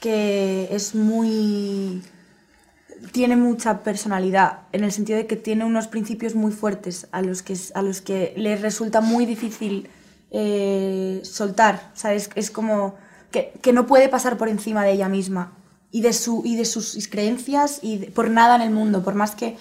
que 0.00 0.68
es 0.72 0.94
muy. 0.96 2.02
tiene 3.12 3.36
mucha 3.36 3.84
personalidad, 3.84 4.62
en 4.72 4.82
el 4.82 4.90
sentido 4.90 5.18
de 5.18 5.28
que 5.28 5.36
tiene 5.36 5.64
unos 5.64 5.86
principios 5.86 6.34
muy 6.34 6.50
fuertes 6.50 7.06
a 7.12 7.22
los 7.22 7.42
que, 7.42 7.56
a 7.74 7.82
los 7.82 8.00
que 8.00 8.34
le 8.36 8.56
resulta 8.56 9.00
muy 9.00 9.24
difícil 9.24 9.88
eh, 10.36 11.20
soltar. 11.22 11.92
Sea, 11.94 12.12
es, 12.12 12.50
como 12.50 12.96
que, 13.30 13.72
no 13.72 13.86
puede 13.86 14.08
pasar 14.08 14.36
por 14.36 14.48
encima 14.48 14.82
de 14.84 14.90
ella 14.92 15.08
misma 15.08 15.52
y 15.92 16.00
de, 16.00 16.12
sus 16.12 17.08
creencias 17.08 17.78
y 17.82 17.98
por 18.10 18.28
nada 18.28 18.56
en 18.56 18.62
el 18.62 18.70
mundo, 18.70 19.04
por 19.04 19.14
más 19.14 19.36
que 19.36 19.56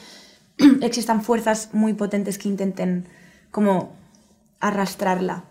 existan 0.81 1.21
fuerzas 1.21 1.69
muy 1.73 1.93
potentes 1.93 2.39
que 2.39 2.49
intenten 2.49 3.07
como 3.51 3.93
arrastrarla. 4.59 5.43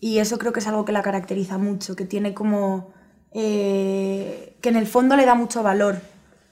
Y 0.00 0.18
eso 0.18 0.36
creo 0.38 0.52
que 0.52 0.58
es 0.60 0.66
algo 0.66 0.84
que 0.84 0.92
la 0.92 1.02
caracteriza 1.02 1.58
mucho, 1.58 1.94
que 1.94 2.04
tiene 2.04 2.34
como... 2.34 2.90
eh, 3.32 4.56
que 4.60 4.68
en 4.70 4.76
el 4.76 4.88
fondo 4.88 5.14
le 5.16 5.26
da 5.26 5.36
mucho 5.36 5.62
valor 5.62 6.00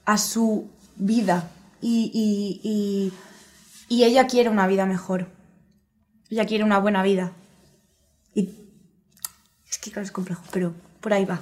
a 0.05 0.17
su 0.17 0.69
vida 0.95 1.51
y- 1.81 3.11
y 3.89 4.03
ella 4.03 4.25
quiere 4.27 4.49
una 4.49 4.67
vida 4.67 4.85
mejor. 4.85 5.27
Ella 6.29 6.45
quiere 6.45 6.63
una 6.63 6.79
buena 6.79 7.03
vida. 7.03 7.33
Y 8.35 8.49
es 9.69 9.79
que 9.79 9.89
claro, 9.91 10.05
es 10.05 10.11
complejo, 10.11 10.43
pero 10.51 10.73
por 11.01 11.13
ahí 11.13 11.25
va. 11.25 11.39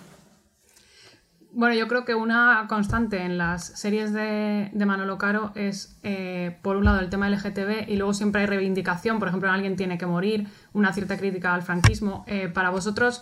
Bueno, 1.55 1.75
yo 1.75 1.87
creo 1.87 2.03
que 2.03 2.15
una 2.15 2.65
constante 2.67 3.21
en 3.23 3.37
las 3.37 3.63
series 3.63 4.11
de, 4.11 4.71
Manolo 4.85 5.19
Caro 5.19 5.51
es, 5.53 5.99
eh, 6.01 6.57
por 6.63 6.77
un 6.77 6.85
lado, 6.85 6.99
el 6.99 7.09
tema 7.11 7.27
LGTB 7.29 7.89
y 7.89 7.95
luego 7.97 8.13
siempre 8.15 8.41
hay 8.41 8.47
reivindicación. 8.47 9.19
Por 9.19 9.27
ejemplo, 9.27 9.51
alguien 9.51 9.75
tiene 9.75 9.99
que 9.99 10.07
morir, 10.07 10.47
una 10.73 10.93
cierta 10.93 11.15
crítica 11.17 11.53
al 11.53 11.61
franquismo. 11.61 12.23
Eh, 12.27 12.47
para 12.47 12.71
vosotros, 12.71 13.21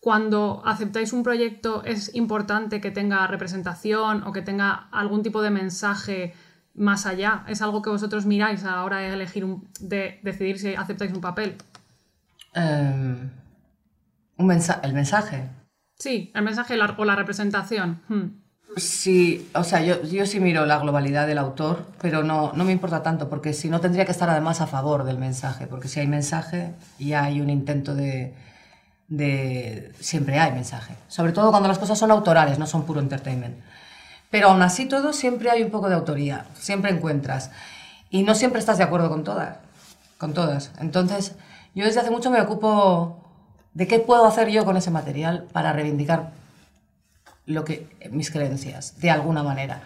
cuando 0.00 0.62
aceptáis 0.64 1.12
un 1.12 1.22
proyecto, 1.22 1.84
¿es 1.84 2.12
importante 2.16 2.80
que 2.80 2.90
tenga 2.90 3.24
representación 3.28 4.24
o 4.24 4.32
que 4.32 4.42
tenga 4.42 4.88
algún 4.90 5.22
tipo 5.22 5.40
de 5.40 5.50
mensaje 5.50 6.34
más 6.74 7.06
allá? 7.06 7.44
¿Es 7.46 7.62
algo 7.62 7.82
que 7.82 7.90
vosotros 7.90 8.26
miráis 8.26 8.64
a 8.64 8.72
la 8.72 8.84
hora 8.84 8.98
de 8.98 9.12
elegir, 9.12 9.44
un- 9.44 9.68
de 9.78 10.18
decidir 10.24 10.58
si 10.58 10.74
aceptáis 10.74 11.12
un 11.12 11.20
papel? 11.20 11.56
Em, 12.54 13.30
un 14.36 14.46
mensa- 14.46 14.80
el 14.82 14.92
mensaje. 14.92 15.48
Sí, 15.98 16.32
el 16.34 16.42
mensaje 16.42 16.76
la- 16.76 16.94
o 16.98 17.04
la 17.04 17.14
representación. 17.16 18.00
Hmm. 18.08 18.40
Sí, 18.76 19.50
o 19.54 19.64
sea, 19.64 19.82
yo, 19.82 20.00
yo 20.04 20.24
sí 20.26 20.38
miro 20.38 20.64
la 20.64 20.78
globalidad 20.78 21.26
del 21.26 21.38
autor, 21.38 21.86
pero 22.00 22.22
no, 22.22 22.52
no 22.54 22.64
me 22.64 22.72
importa 22.72 23.02
tanto, 23.02 23.28
porque 23.28 23.52
si 23.52 23.68
no 23.68 23.80
tendría 23.80 24.04
que 24.04 24.12
estar 24.12 24.30
además 24.30 24.60
a 24.60 24.68
favor 24.68 25.02
del 25.04 25.18
mensaje, 25.18 25.66
porque 25.66 25.88
si 25.88 25.98
hay 26.00 26.06
mensaje 26.06 26.72
ya 26.98 27.24
hay 27.24 27.40
un 27.40 27.50
intento 27.50 27.94
de, 27.96 28.32
de... 29.08 29.92
Siempre 29.98 30.38
hay 30.38 30.52
mensaje, 30.52 30.94
sobre 31.08 31.32
todo 31.32 31.50
cuando 31.50 31.68
las 31.68 31.78
cosas 31.80 31.98
son 31.98 32.12
autorales, 32.12 32.58
no 32.60 32.66
son 32.66 32.86
puro 32.86 33.00
entertainment. 33.00 33.56
Pero 34.30 34.50
aún 34.50 34.62
así 34.62 34.86
todo 34.86 35.12
siempre 35.12 35.50
hay 35.50 35.64
un 35.64 35.70
poco 35.72 35.88
de 35.88 35.96
autoría, 35.96 36.46
siempre 36.54 36.92
encuentras. 36.92 37.50
Y 38.08 38.22
no 38.22 38.36
siempre 38.36 38.60
estás 38.60 38.78
de 38.78 38.84
acuerdo 38.84 39.08
con 39.08 39.24
todas, 39.24 39.56
con 40.16 40.32
todas. 40.32 40.70
Entonces, 40.78 41.34
yo 41.74 41.84
desde 41.84 42.00
hace 42.00 42.10
mucho 42.10 42.30
me 42.30 42.40
ocupo 42.40 43.20
de 43.74 43.86
qué 43.86 43.98
puedo 43.98 44.26
hacer 44.26 44.48
yo 44.48 44.64
con 44.64 44.76
ese 44.76 44.90
material 44.90 45.46
para 45.52 45.72
reivindicar 45.72 46.32
lo 47.46 47.64
que 47.64 47.88
mis 48.10 48.30
creencias 48.30 48.98
de 49.00 49.10
alguna 49.10 49.42
manera. 49.42 49.82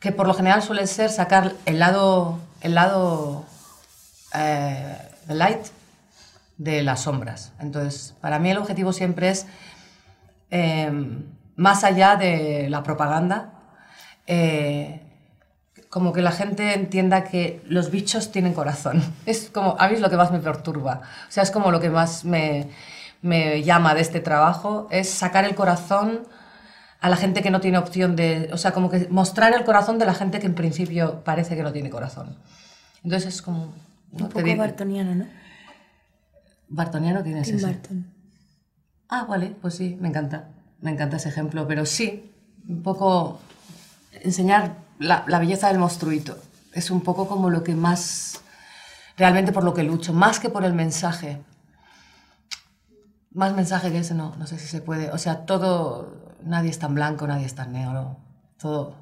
Que 0.00 0.12
por 0.12 0.26
lo 0.26 0.34
general 0.34 0.62
suele 0.62 0.86
ser 0.86 1.10
sacar 1.10 1.54
el 1.66 1.78
lado 1.78 2.38
el 2.60 2.74
lado 2.74 3.44
eh, 4.34 4.96
light 5.28 5.66
de 6.56 6.82
las 6.82 7.02
sombras. 7.02 7.52
Entonces 7.60 8.14
para 8.20 8.38
mí 8.38 8.50
el 8.50 8.58
objetivo 8.58 8.92
siempre 8.92 9.30
es 9.30 9.46
eh, 10.50 10.90
más 11.56 11.84
allá 11.84 12.16
de 12.16 12.68
la 12.70 12.82
propaganda 12.82 13.52
eh, 14.26 15.00
como 15.98 16.12
que 16.12 16.22
la 16.22 16.30
gente 16.32 16.74
entienda 16.74 17.24
que 17.24 17.60
los 17.66 17.90
bichos 17.90 18.30
tienen 18.30 18.54
corazón. 18.54 19.02
Es 19.26 19.50
como, 19.50 19.76
a 19.78 19.88
mí 19.88 19.94
es 19.94 20.00
lo 20.00 20.08
que 20.10 20.16
más 20.16 20.30
me 20.30 20.38
perturba. 20.38 21.02
O 21.28 21.30
sea, 21.32 21.42
es 21.42 21.50
como 21.50 21.70
lo 21.72 21.80
que 21.80 21.90
más 21.90 22.24
me, 22.24 22.68
me 23.20 23.62
llama 23.64 23.94
de 23.94 24.00
este 24.00 24.20
trabajo, 24.20 24.86
es 24.90 25.10
sacar 25.10 25.44
el 25.44 25.54
corazón 25.54 26.26
a 27.00 27.08
la 27.08 27.16
gente 27.16 27.42
que 27.42 27.50
no 27.50 27.60
tiene 27.60 27.78
opción 27.78 28.14
de... 28.16 28.48
O 28.52 28.56
sea, 28.56 28.72
como 28.72 28.88
que 28.90 29.08
mostrar 29.10 29.52
el 29.54 29.64
corazón 29.64 29.98
de 29.98 30.06
la 30.06 30.14
gente 30.14 30.38
que 30.40 30.46
en 30.46 30.54
principio 30.54 31.22
parece 31.24 31.56
que 31.56 31.62
no 31.62 31.72
tiene 31.72 31.90
corazón. 31.90 32.36
Entonces 33.04 33.34
es 33.34 33.42
como... 33.42 33.72
¿no? 34.12 34.24
Un 34.26 34.28
poco 34.30 34.42
di- 34.44 34.54
bartoniano, 34.54 35.14
¿no? 35.14 35.26
Bartoniano 36.68 37.22
tienes 37.22 37.46
Tim 37.46 37.56
ese. 37.56 37.66
Burton. 37.66 38.06
Ah, 39.08 39.24
vale, 39.28 39.54
pues 39.60 39.74
sí, 39.74 39.96
me 40.00 40.08
encanta. 40.08 40.48
Me 40.80 40.90
encanta 40.90 41.16
ese 41.16 41.28
ejemplo, 41.28 41.66
pero 41.66 41.86
sí, 41.86 42.30
un 42.68 42.82
poco 42.82 43.40
enseñar 44.22 44.74
la, 44.98 45.38
belleza 45.38 45.68
del 45.68 45.78
monstruito. 45.78 46.36
Es 46.72 46.90
un 46.90 47.00
poco 47.02 47.28
como 47.28 47.50
lo 47.50 47.62
que 47.62 47.74
más, 47.74 48.40
realmente 49.16 49.52
por 49.52 49.64
lo 49.64 49.74
que 49.74 49.82
lucho, 49.82 50.12
más 50.12 50.40
que 50.40 50.48
por 50.48 50.64
el 50.64 50.74
mensaje. 50.74 51.40
Más 53.32 53.54
mensaje 53.54 53.90
que 53.92 53.98
ese 53.98 54.14
no, 54.14 54.34
no 54.36 54.46
sé 54.46 54.58
si 54.58 54.66
se 54.66 54.80
puede. 54.80 55.10
O 55.10 55.18
sea, 55.18 55.46
todo, 55.46 56.34
nadie 56.44 56.70
es 56.70 56.78
tan 56.78 56.94
blanco, 56.94 57.26
nadie 57.26 57.46
es 57.46 57.54
tan 57.54 57.72
negro. 57.72 58.16
Todo, 58.58 58.94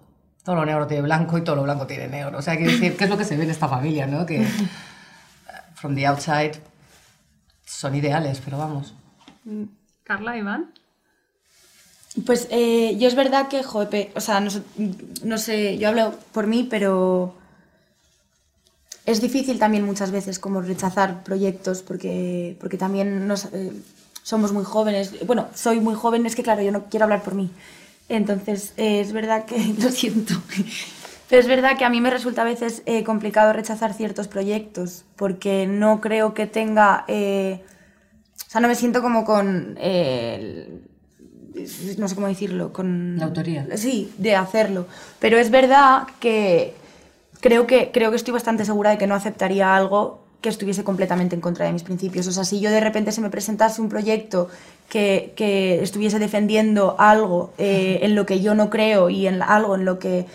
todo 0.44 0.56
lo 0.56 0.64
negro 0.64 0.86
tiene 0.86 1.02
blanco 1.02 1.38
y 1.38 1.44
todo 1.44 1.56
lo 1.56 1.62
blanco 1.62 1.86
tiene 1.86 2.08
negro. 2.08 2.38
O 2.38 2.42
sea, 2.42 2.54
hay 2.54 2.58
que 2.60 2.66
decir, 2.66 2.96
¿qué 2.96 3.04
es 3.04 3.10
lo 3.10 3.18
que 3.18 3.24
se 3.24 3.36
ve 3.36 3.44
en 3.44 3.50
esta 3.50 3.68
familia, 3.68 4.06
no? 4.06 4.26
Que, 4.26 4.46
from 5.74 5.94
the 5.94 6.06
outside, 6.06 6.52
son 7.64 7.94
ideales, 7.94 8.40
pero 8.44 8.58
vamos. 8.58 8.94
Mm, 9.44 9.64
Carla, 10.02 10.36
Iván. 10.36 10.72
Pues 12.24 12.48
eh, 12.50 12.96
yo 12.98 13.08
es 13.08 13.14
verdad 13.14 13.48
que, 13.48 13.62
joder, 13.62 14.10
o 14.16 14.20
sea, 14.20 14.40
no, 14.40 14.50
sé- 14.50 14.62
no 15.22 15.36
sé, 15.38 15.76
yo 15.78 15.88
hablo 15.88 16.14
por 16.32 16.46
mí, 16.46 16.66
pero 16.68 17.34
es 19.04 19.20
difícil 19.20 19.58
también 19.58 19.84
muchas 19.84 20.10
veces 20.10 20.38
como 20.38 20.60
rechazar 20.62 21.22
proyectos 21.22 21.82
porque, 21.82 22.56
porque 22.60 22.76
también 22.76 23.28
nos, 23.28 23.46
eh, 23.52 23.72
somos 24.22 24.52
muy 24.52 24.64
jóvenes. 24.64 25.24
Bueno, 25.26 25.46
soy 25.54 25.80
muy 25.80 25.94
joven, 25.94 26.26
es 26.26 26.34
que 26.34 26.42
claro, 26.42 26.62
yo 26.62 26.72
no 26.72 26.84
quiero 26.90 27.04
hablar 27.04 27.22
por 27.22 27.34
mí. 27.34 27.50
Entonces, 28.08 28.72
eh, 28.76 29.00
es 29.00 29.12
verdad 29.12 29.44
que, 29.44 29.56
lo 29.80 29.90
siento, 29.90 30.34
pero 31.28 31.40
es 31.40 31.46
verdad 31.48 31.76
que 31.78 31.84
a 31.84 31.90
mí 31.90 32.00
me 32.00 32.10
resulta 32.10 32.42
a 32.42 32.44
veces 32.44 32.82
eh, 32.86 33.04
complicado 33.04 33.52
rechazar 33.52 33.94
ciertos 33.94 34.28
proyectos 34.28 35.04
porque 35.16 35.66
no 35.66 36.00
creo 36.00 36.34
que 36.34 36.46
tenga... 36.46 37.04
o 37.08 38.50
sea, 38.50 38.60
no 38.60 38.68
me 38.68 38.74
siento 38.74 39.02
como 39.02 39.24
con... 39.24 39.76
no 41.98 42.08
sé 42.08 42.14
cómo 42.14 42.26
decirlo, 42.26 42.72
con... 42.72 43.16
La 43.18 43.26
autoría. 43.26 43.66
Sí, 43.76 44.12
de 44.18 44.36
hacerlo. 44.36 44.86
Pero 45.18 45.38
es 45.38 45.50
verdad 45.50 46.04
que 46.20 46.74
creo 47.40 47.66
que, 47.66 47.90
creo 47.92 48.10
que 48.10 48.16
estoy 48.16 48.32
bastante 48.32 48.64
segura 48.64 48.90
de 48.90 48.98
que 48.98 49.06
no 49.06 49.14
aceptaría 49.14 49.76
algo 49.76 50.20
que 50.40 50.48
estuviese 50.48 50.84
completamente 50.84 51.34
en 51.34 51.40
contra 51.40 51.66
de 51.66 51.72
mis 51.72 51.82
principios. 51.82 52.26
O 52.26 52.32
sea, 52.32 52.44
si 52.44 52.60
yo 52.60 52.70
de 52.70 52.80
repente 52.80 53.12
se 53.12 53.20
me 53.20 53.30
presentase 53.30 53.80
un 53.80 53.88
proyecto 53.88 54.48
que, 54.88 55.32
que 55.34 55.82
estuviese 55.82 56.18
defendiendo 56.18 56.94
algo 56.98 57.52
eh, 57.58 58.00
en 58.02 58.14
lo 58.14 58.26
que 58.26 58.40
yo 58.40 58.54
no 58.54 58.70
creo 58.70 59.10
y 59.10 59.26
en 59.26 59.42
algo 59.42 59.74
en 59.74 59.84
lo 59.84 59.98
que, 59.98 60.26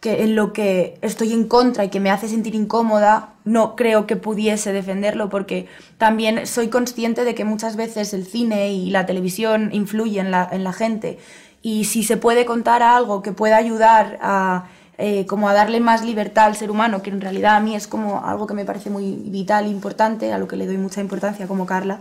que 0.00 0.22
en 0.22 0.36
lo 0.36 0.52
que 0.52 0.98
estoy 1.02 1.32
en 1.32 1.48
contra 1.48 1.84
y 1.84 1.88
que 1.88 1.98
me 1.98 2.10
hace 2.10 2.28
sentir 2.28 2.54
incómoda, 2.54 3.34
no 3.44 3.74
creo 3.74 4.06
que 4.06 4.16
pudiese 4.16 4.72
defenderlo 4.72 5.28
porque 5.28 5.66
también 5.98 6.46
soy 6.46 6.68
consciente 6.68 7.24
de 7.24 7.34
que 7.34 7.44
muchas 7.44 7.76
veces 7.76 8.14
el 8.14 8.26
cine 8.26 8.72
y 8.72 8.90
la 8.90 9.06
televisión 9.06 9.70
influyen 9.72 10.26
en 10.26 10.32
la, 10.32 10.48
en 10.50 10.62
la 10.62 10.72
gente 10.72 11.18
y 11.62 11.84
si 11.84 12.04
se 12.04 12.16
puede 12.16 12.46
contar 12.46 12.82
algo 12.82 13.22
que 13.22 13.32
pueda 13.32 13.56
ayudar 13.56 14.18
a 14.22 14.68
eh, 15.00 15.26
como 15.26 15.48
a 15.48 15.52
darle 15.52 15.78
más 15.78 16.04
libertad 16.04 16.46
al 16.46 16.56
ser 16.56 16.72
humano, 16.72 17.02
que 17.02 17.10
en 17.10 17.20
realidad 17.20 17.54
a 17.54 17.60
mí 17.60 17.76
es 17.76 17.86
como 17.86 18.24
algo 18.24 18.48
que 18.48 18.54
me 18.54 18.64
parece 18.64 18.90
muy 18.90 19.12
vital 19.12 19.66
e 19.66 19.68
importante, 19.68 20.32
a 20.32 20.38
lo 20.38 20.48
que 20.48 20.56
le 20.56 20.66
doy 20.66 20.76
mucha 20.76 21.00
importancia 21.00 21.46
como 21.46 21.66
Carla, 21.66 22.00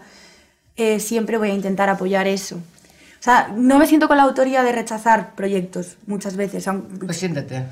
eh, 0.78 1.00
siempre 1.00 1.38
voy 1.38 1.52
a 1.52 1.54
intentar 1.54 1.90
apoyar 1.90 2.28
eso. 2.28 2.56
O 2.56 3.24
sea, 3.24 3.54
no 3.56 3.78
me 3.78 3.86
siento 3.86 4.08
con 4.08 4.18
la 4.18 4.24
autoría 4.24 4.64
de 4.64 4.72
rechazar 4.72 5.36
proyectos 5.36 5.98
muchas 6.08 6.36
veces. 6.38 6.68
Pues 7.06 7.18
siéntete. 7.18 7.66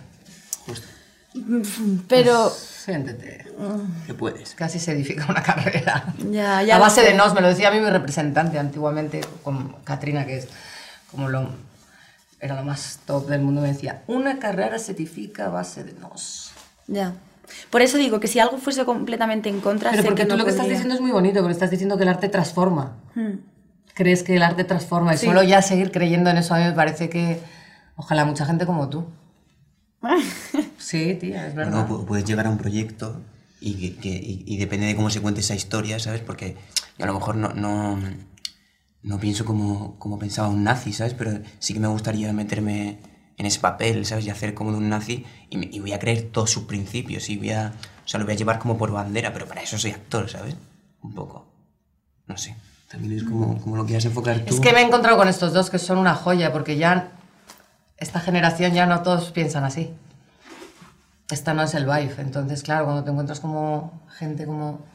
Pero 2.07 2.49
Siéntete. 2.49 3.45
Que 4.05 4.13
puedes. 4.13 4.53
Casi 4.55 4.79
se 4.79 4.91
edifica 4.91 5.25
una 5.29 5.41
carrera. 5.43 6.13
ya, 6.31 6.61
ya 6.63 6.75
a 6.75 6.79
base 6.79 7.01
de 7.01 7.13
nos, 7.13 7.33
me 7.33 7.41
lo 7.41 7.47
decía 7.47 7.69
a 7.69 7.71
mí 7.71 7.79
mi 7.79 7.89
representante 7.89 8.59
antiguamente, 8.59 9.21
con 9.43 9.73
Katrina, 9.83 10.25
que 10.25 10.37
es 10.37 10.47
como 11.11 11.29
lo. 11.29 11.49
Era 12.39 12.55
lo 12.55 12.63
más 12.63 12.99
top 13.05 13.27
del 13.27 13.41
mundo, 13.41 13.61
me 13.61 13.69
decía: 13.69 14.03
Una 14.07 14.37
carrera 14.39 14.77
se 14.77 14.91
edifica 14.91 15.45
a 15.47 15.49
base 15.49 15.83
de 15.83 15.93
nos. 15.93 16.51
Ya. 16.87 17.13
Por 17.69 17.81
eso 17.81 17.97
digo 17.97 18.19
que 18.19 18.27
si 18.27 18.39
algo 18.39 18.57
fuese 18.57 18.85
completamente 18.85 19.49
en 19.49 19.61
contra, 19.61 19.91
Pero 19.91 20.03
porque 20.03 20.23
que 20.23 20.25
tú 20.27 20.31
no 20.33 20.37
lo 20.39 20.43
que 20.45 20.49
estás 20.51 20.63
podría. 20.65 20.77
diciendo 20.77 20.95
es 20.95 21.01
muy 21.01 21.11
bonito, 21.11 21.39
porque 21.41 21.53
estás 21.53 21.71
diciendo 21.71 21.95
que 21.97 22.03
el 22.03 22.09
arte 22.09 22.27
transforma. 22.29 22.97
Hmm. 23.15 23.37
Crees 23.93 24.23
que 24.23 24.35
el 24.35 24.43
arte 24.43 24.63
transforma 24.63 25.13
y 25.13 25.17
Sí. 25.17 25.25
solo 25.27 25.41
ya 25.43 25.61
seguir 25.61 25.91
creyendo 25.91 26.29
en 26.29 26.37
eso 26.37 26.53
a 26.53 26.57
mí 26.59 26.63
me 26.65 26.73
parece 26.73 27.09
que. 27.09 27.39
Ojalá 27.95 28.25
mucha 28.25 28.45
gente 28.45 28.65
como 28.65 28.89
tú. 28.89 29.05
Sí, 30.85 31.15
tía, 31.19 31.47
es 31.47 31.55
verdad. 31.55 31.71
No, 31.71 31.87
pu- 31.87 32.05
puedes 32.05 32.25
llegar 32.25 32.45
a 32.45 32.49
un 32.51 32.57
proyecto 32.59 33.19
y, 33.59 33.73
que- 33.75 33.95
que- 33.99 34.09
y, 34.09 34.43
y 34.45 34.57
depende 34.57 34.85
de 34.85 34.95
cómo 34.95 35.09
se 35.09 35.19
cuente 35.21 35.41
esa 35.41 35.55
historia, 35.55 35.97
¿sabes? 35.99 36.21
Porque 36.21 36.55
yo 36.97 37.05
a 37.05 37.07
lo 37.07 37.13
mejor 37.15 37.35
no, 37.37 37.49
no, 37.53 37.99
no 39.01 39.19
pienso 39.19 39.45
como, 39.45 39.97
como 39.97 40.19
pensaba 40.19 40.47
un 40.47 40.63
nazi, 40.63 40.93
¿sabes? 40.93 41.15
Pero 41.15 41.39
sí 41.59 41.73
que 41.73 41.79
me 41.79 41.87
gustaría 41.87 42.31
meterme 42.33 42.99
en 43.37 43.45
ese 43.47 43.59
papel, 43.59 44.05
¿sabes? 44.05 44.25
Y 44.27 44.29
hacer 44.29 44.53
como 44.53 44.71
de 44.71 44.77
un 44.77 44.89
nazi 44.89 45.25
y, 45.49 45.57
me- 45.57 45.69
y 45.71 45.79
voy 45.79 45.93
a 45.93 45.99
creer 45.99 46.29
todos 46.31 46.51
sus 46.51 46.65
principios 46.65 47.29
y 47.29 47.37
voy 47.37 47.51
a... 47.51 47.73
O 48.05 48.07
sea, 48.07 48.19
lo 48.19 48.25
voy 48.27 48.35
a 48.35 48.37
llevar 48.37 48.59
como 48.59 48.77
por 48.77 48.91
bandera, 48.91 49.33
pero 49.33 49.47
para 49.47 49.63
eso 49.63 49.79
soy 49.79 49.89
actor, 49.91 50.29
¿sabes? 50.29 50.55
Un 51.01 51.15
poco. 51.15 51.47
No 52.27 52.37
sé. 52.37 52.55
También 52.91 53.13
es 53.17 53.23
como, 53.23 53.59
como 53.59 53.75
lo 53.75 53.85
quieras 53.87 54.05
enfocar 54.05 54.39
tú. 54.45 54.53
Es 54.53 54.59
que 54.59 54.71
me 54.71 54.81
he 54.81 54.83
encontrado 54.85 55.17
con 55.17 55.27
estos 55.27 55.51
dos 55.53 55.71
que 55.71 55.79
son 55.79 55.97
una 55.97 56.13
joya, 56.13 56.53
porque 56.53 56.77
ya 56.77 57.11
esta 57.97 58.19
generación 58.19 58.73
ya 58.73 58.85
no 58.85 59.01
todos 59.01 59.31
piensan 59.31 59.63
así. 59.63 59.89
Esta 61.29 61.53
no 61.53 61.63
es 61.63 61.73
el 61.73 61.85
vibe. 61.85 62.15
Entonces, 62.19 62.61
claro, 62.63 62.85
cuando 62.85 63.03
te 63.03 63.11
encuentras 63.11 63.39
como 63.39 64.05
gente 64.17 64.45
como 64.45 64.85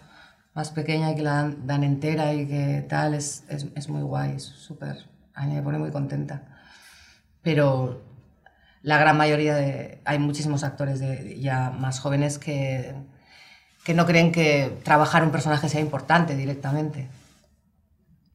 más 0.55 0.71
pequeña 0.71 1.11
y 1.11 1.16
que 1.16 1.23
la 1.23 1.35
dan, 1.35 1.66
dan 1.66 1.85
entera 1.85 2.33
y 2.35 2.47
que 2.47 2.87
tal, 2.88 3.14
es, 3.14 3.45
es, 3.49 3.66
es 3.75 3.88
muy 3.88 4.03
guay, 4.03 4.37
es 4.37 4.45
súper... 4.45 4.97
A 5.35 5.47
mí 5.47 5.55
me 5.55 5.62
pone 5.62 5.79
muy 5.79 5.90
contenta. 5.90 6.43
Pero 7.43 8.03
la 8.83 8.99
gran 8.99 9.16
mayoría 9.16 9.55
de... 9.55 10.01
Hay 10.05 10.19
muchísimos 10.19 10.64
actores 10.64 11.01
de, 11.01 11.40
ya 11.40 11.71
más 11.71 12.01
jóvenes 12.01 12.38
que, 12.38 12.95
que 13.85 13.95
no 13.95 14.07
creen 14.07 14.33
que 14.33 14.79
trabajar 14.85 15.25
un 15.25 15.31
personaje 15.31 15.69
sea 15.69 15.81
importante 15.81 16.37
directamente. 16.37 17.09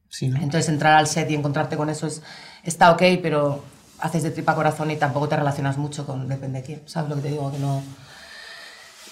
Sí, 0.08 0.28
¿no? 0.28 0.36
Entonces 0.36 0.68
entrar 0.68 0.94
al 0.94 1.06
set 1.06 1.30
y 1.30 1.34
encontrarte 1.34 1.76
con 1.76 1.90
eso 1.90 2.06
es, 2.06 2.22
está 2.62 2.90
ok, 2.90 3.02
pero 3.22 3.64
haces 4.00 4.22
de 4.22 4.30
tripa 4.30 4.54
corazón 4.54 4.90
y 4.90 4.96
tampoco 4.96 5.28
te 5.28 5.36
relacionas 5.36 5.78
mucho 5.78 6.06
con 6.06 6.28
depende 6.28 6.60
de 6.60 6.66
quién. 6.66 6.82
¿Sabes 6.86 7.10
lo 7.10 7.16
que 7.16 7.22
te 7.22 7.28
digo? 7.28 7.50
Que 7.50 7.58
no, 7.58 7.82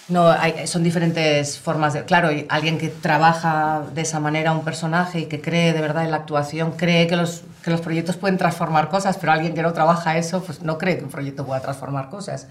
no 0.08 0.30
hay, 0.30 0.66
son 0.66 0.82
diferentes 0.82 1.58
formas 1.58 1.94
de... 1.94 2.04
Claro, 2.04 2.30
y 2.30 2.46
alguien 2.48 2.78
que 2.78 2.88
trabaja 2.88 3.82
de 3.94 4.02
esa 4.02 4.20
manera 4.20 4.52
un 4.52 4.64
personaje 4.64 5.20
y 5.20 5.26
que 5.26 5.40
cree 5.40 5.72
de 5.72 5.80
verdad 5.80 6.04
en 6.04 6.10
la 6.10 6.18
actuación, 6.18 6.72
cree 6.72 7.06
que 7.06 7.16
los, 7.16 7.42
que 7.62 7.70
los 7.70 7.80
proyectos 7.80 8.16
pueden 8.16 8.36
transformar 8.36 8.88
cosas, 8.90 9.16
pero 9.18 9.32
alguien 9.32 9.54
que 9.54 9.62
no 9.62 9.72
trabaja 9.72 10.16
eso, 10.18 10.42
pues 10.42 10.62
no 10.62 10.76
cree 10.78 10.98
que 10.98 11.04
un 11.04 11.10
proyecto 11.10 11.46
pueda 11.46 11.60
transformar 11.60 12.10
cosas. 12.10 12.48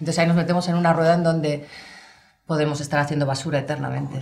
Entonces 0.00 0.18
ahí 0.18 0.26
nos 0.26 0.36
metemos 0.36 0.68
en 0.68 0.76
una 0.76 0.92
rueda 0.92 1.14
en 1.14 1.22
donde 1.22 1.66
podemos 2.46 2.80
estar 2.80 3.00
haciendo 3.00 3.26
basura 3.26 3.58
eternamente. 3.58 4.18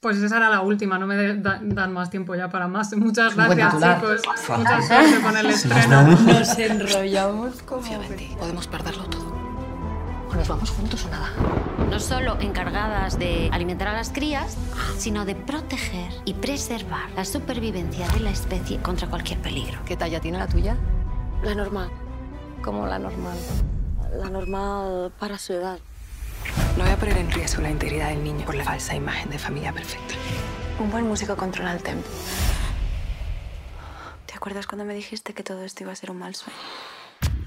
Pues 0.00 0.16
esa 0.18 0.36
era 0.36 0.48
la 0.48 0.60
última, 0.60 0.96
no 0.96 1.08
me 1.08 1.16
de- 1.16 1.38
da- 1.40 1.58
dan 1.60 1.92
más 1.92 2.08
tiempo 2.08 2.36
ya 2.36 2.48
para 2.48 2.68
más. 2.68 2.94
Muchas 2.96 3.34
gracias, 3.34 3.74
chicos. 3.82 4.22
Fua. 4.36 4.58
Mucha 4.58 4.80
suerte 4.82 5.20
con 5.20 5.36
el 5.36 5.46
estreno. 5.46 6.02
Nos 6.02 6.56
enrollamos 6.56 7.62
como... 7.62 7.82
Podemos 8.38 8.68
perderlo 8.68 9.04
todo. 9.06 9.26
O 10.30 10.34
nos 10.36 10.46
vamos 10.46 10.70
juntos 10.70 11.04
o 11.04 11.08
nada. 11.10 11.30
No 11.90 11.98
solo 11.98 12.36
encargadas 12.40 13.18
de 13.18 13.48
alimentar 13.52 13.88
a 13.88 13.92
las 13.94 14.10
crías, 14.10 14.56
sino 14.98 15.24
de 15.24 15.34
proteger 15.34 16.12
y 16.24 16.34
preservar 16.34 17.10
la 17.16 17.24
supervivencia 17.24 18.06
de 18.10 18.20
la 18.20 18.30
especie 18.30 18.78
contra 18.78 19.08
cualquier 19.08 19.40
peligro. 19.40 19.80
¿Qué 19.84 19.96
talla 19.96 20.20
tiene 20.20 20.38
la 20.38 20.46
tuya? 20.46 20.76
La 21.42 21.56
normal. 21.56 21.90
Como 22.62 22.86
la 22.86 23.00
normal. 23.00 23.36
La 24.16 24.30
normal 24.30 25.10
para 25.18 25.38
su 25.38 25.54
edad. 25.54 25.78
No 26.76 26.84
voy 26.84 26.92
a 26.92 26.96
poner 26.96 27.18
en 27.18 27.30
riesgo 27.30 27.62
la 27.62 27.70
integridad 27.70 28.10
del 28.10 28.22
niño 28.22 28.44
por 28.44 28.54
la 28.54 28.64
falsa 28.64 28.94
imagen 28.94 29.30
de 29.30 29.38
familia 29.38 29.72
perfecta. 29.72 30.14
Un 30.78 30.90
buen 30.90 31.06
músico 31.06 31.36
controla 31.36 31.72
el 31.72 31.82
tempo. 31.82 32.08
¿Te 34.26 34.34
acuerdas 34.34 34.66
cuando 34.66 34.84
me 34.84 34.94
dijiste 34.94 35.34
que 35.34 35.42
todo 35.42 35.64
esto 35.64 35.82
iba 35.82 35.92
a 35.92 35.96
ser 35.96 36.10
un 36.10 36.18
mal 36.18 36.34
sueño? 36.34 36.58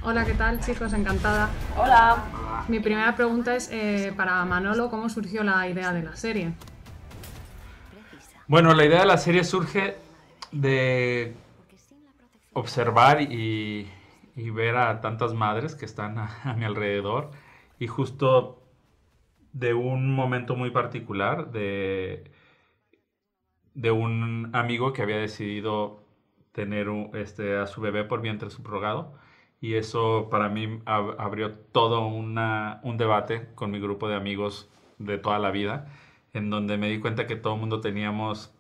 Hola, 0.04 0.26
¿qué 0.26 0.34
tal, 0.34 0.60
chicos? 0.60 0.94
Encantada. 0.94 1.50
Hola. 1.78 2.24
Mi 2.68 2.80
primera 2.80 3.16
pregunta 3.16 3.56
es 3.56 3.70
eh, 3.72 4.14
para 4.16 4.44
Manolo, 4.46 4.90
¿cómo 4.90 5.10
surgió 5.10 5.44
la 5.44 5.68
idea 5.68 5.94
de 5.94 6.04
la 6.04 6.16
serie? 6.16 6.54
Bueno, 8.48 8.74
la 8.74 8.86
idea 8.86 9.02
de 9.02 9.06
la 9.06 9.18
serie 9.18 9.44
surge 9.44 9.98
de 10.52 11.36
observar 12.54 13.22
y, 13.22 13.90
y 14.36 14.50
ver 14.50 14.78
a 14.78 15.02
tantas 15.02 15.34
madres 15.34 15.76
que 15.76 15.86
están 15.86 16.18
a, 16.18 16.42
a 16.44 16.54
mi 16.54 16.66
alrededor 16.66 17.32
y 17.80 17.88
justo 17.88 18.61
de 19.54 19.74
un 19.74 20.14
momento 20.14 20.56
muy 20.56 20.72
particular 20.72 21.52
de, 21.52 22.24
de 23.74 23.92
un 23.92 24.50
amigo 24.54 24.94
que 24.94 25.02
había 25.02 25.18
decidido 25.18 26.04
tener 26.52 26.88
este, 27.14 27.58
a 27.58 27.68
su 27.68 27.82
bebé 27.82 28.04
por 28.04 28.22
vientre 28.22 28.50
subrogado 28.50 29.14
y 29.62 29.76
eso 29.76 30.28
para 30.30 30.50
mí 30.50 30.68
ab- 30.86 31.16
abrió 31.18 31.52
todo 31.54 32.06
una- 32.08 32.80
un 32.84 32.98
debate 32.98 33.48
con 33.56 33.72
mi 33.72 33.80
grupo 33.80 34.08
de 34.10 34.16
amigos 34.16 34.70
de 34.98 35.18
toda 35.18 35.40
la 35.40 35.52
vida 35.52 35.88
en 36.34 36.50
donde 36.50 36.78
me 36.78 36.90
di 36.90 37.00
cuenta 37.00 37.28
que 37.28 37.36
todo 37.36 37.54
el 37.56 37.60
mundo 37.60 37.82
teníamos 37.82 38.54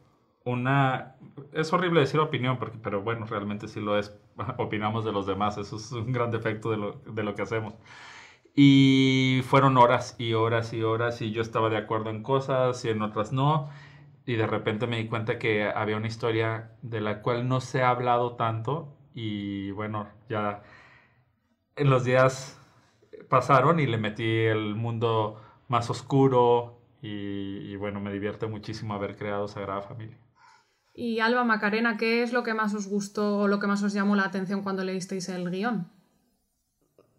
una... 0.43 1.15
Es 1.53 1.71
horrible 1.73 1.99
decir 2.01 2.19
opinión, 2.19 2.57
porque, 2.57 2.77
pero 2.79 3.01
bueno, 3.01 3.25
realmente 3.27 3.67
sí 3.67 3.79
lo 3.79 3.97
es. 3.99 4.13
Opinamos 4.57 5.05
de 5.05 5.11
los 5.11 5.25
demás, 5.27 5.57
eso 5.57 5.75
es 5.77 5.91
un 5.91 6.11
gran 6.11 6.31
defecto 6.31 6.71
de 6.71 6.77
lo, 6.77 6.93
de 7.05 7.23
lo 7.23 7.35
que 7.35 7.43
hacemos. 7.43 7.75
Y 8.55 9.41
fueron 9.45 9.77
horas 9.77 10.15
y 10.19 10.33
horas 10.33 10.73
y 10.73 10.83
horas 10.83 11.21
y 11.21 11.31
yo 11.31 11.41
estaba 11.41 11.69
de 11.69 11.77
acuerdo 11.77 12.09
en 12.09 12.23
cosas 12.23 12.83
y 12.85 12.89
en 12.89 13.01
otras 13.01 13.31
no. 13.31 13.69
Y 14.25 14.35
de 14.35 14.47
repente 14.47 14.87
me 14.87 14.97
di 14.97 15.07
cuenta 15.07 15.39
que 15.39 15.65
había 15.69 15.97
una 15.97 16.07
historia 16.07 16.71
de 16.81 17.01
la 17.01 17.21
cual 17.21 17.47
no 17.47 17.61
se 17.61 17.81
ha 17.83 17.89
hablado 17.89 18.35
tanto 18.35 18.95
y 19.13 19.71
bueno, 19.71 20.07
ya 20.29 20.63
en 21.75 21.89
los 21.89 22.03
días 22.03 22.59
pasaron 23.29 23.79
y 23.79 23.87
le 23.87 23.97
metí 23.97 24.23
el 24.23 24.75
mundo 24.75 25.41
más 25.67 25.89
oscuro 25.89 26.79
y, 27.01 27.09
y 27.71 27.75
bueno, 27.77 27.99
me 27.99 28.11
divierte 28.13 28.47
muchísimo 28.47 28.93
haber 28.93 29.15
creado 29.17 29.47
Sagrada 29.47 29.81
Familia. 29.81 30.17
Y 30.93 31.19
Alba 31.19 31.43
Macarena, 31.43 31.97
¿qué 31.97 32.23
es 32.23 32.31
lo 32.31 32.43
que 32.43 32.53
más 32.53 32.73
os 32.73 32.87
gustó 32.87 33.39
o 33.39 33.47
lo 33.49 33.59
que 33.59 33.67
más 33.67 33.83
os 33.83 33.91
llamó 33.93 34.15
la 34.15 34.23
atención 34.23 34.61
cuando 34.63 34.85
leísteis 34.85 35.27
el 35.27 35.49
guion? 35.49 35.91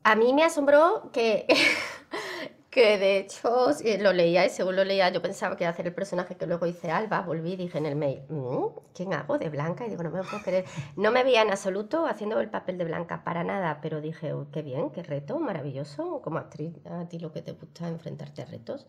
A 0.04 0.16
mí 0.16 0.32
me 0.32 0.42
asombró 0.44 1.10
que, 1.12 1.46
que 2.70 2.98
de 2.98 3.18
hecho 3.18 3.68
lo 4.00 4.12
leía 4.12 4.44
y 4.46 4.50
según 4.50 4.76
lo 4.76 4.84
leía 4.84 5.10
yo 5.10 5.22
pensaba 5.22 5.56
que 5.56 5.64
iba 5.64 5.68
a 5.70 5.72
hacer 5.72 5.86
el 5.86 5.94
personaje 5.94 6.36
que 6.36 6.46
luego 6.46 6.66
hice 6.66 6.90
Alba, 6.90 7.20
volví 7.22 7.52
y 7.52 7.56
dije 7.56 7.78
en 7.78 7.86
el 7.86 7.96
mail, 7.96 8.22
"Mm, 8.28 8.66
¿quién 8.94 9.14
hago 9.14 9.38
de 9.38 9.48
Blanca? 9.48 9.86
Y 9.86 9.90
digo, 9.90 10.02
no 10.02 10.10
me 10.10 10.22
puedo 10.22 10.42
creer. 10.42 10.64
No 10.96 11.12
me 11.12 11.22
veía 11.24 11.42
en 11.42 11.50
absoluto 11.50 12.06
haciendo 12.06 12.40
el 12.40 12.50
papel 12.50 12.78
de 12.78 12.84
Blanca 12.84 13.22
para 13.24 13.44
nada, 13.44 13.78
pero 13.80 14.00
dije, 14.00 14.32
"Oh, 14.32 14.50
qué 14.50 14.62
bien, 14.62 14.90
qué 14.90 15.02
reto, 15.02 15.38
maravilloso. 15.38 16.20
Como 16.22 16.38
actriz, 16.38 16.74
a 16.86 17.08
ti 17.08 17.18
lo 17.18 17.32
que 17.32 17.42
te 17.42 17.52
gusta 17.52 17.88
enfrentarte 17.88 18.42
a 18.42 18.46
retos. 18.46 18.86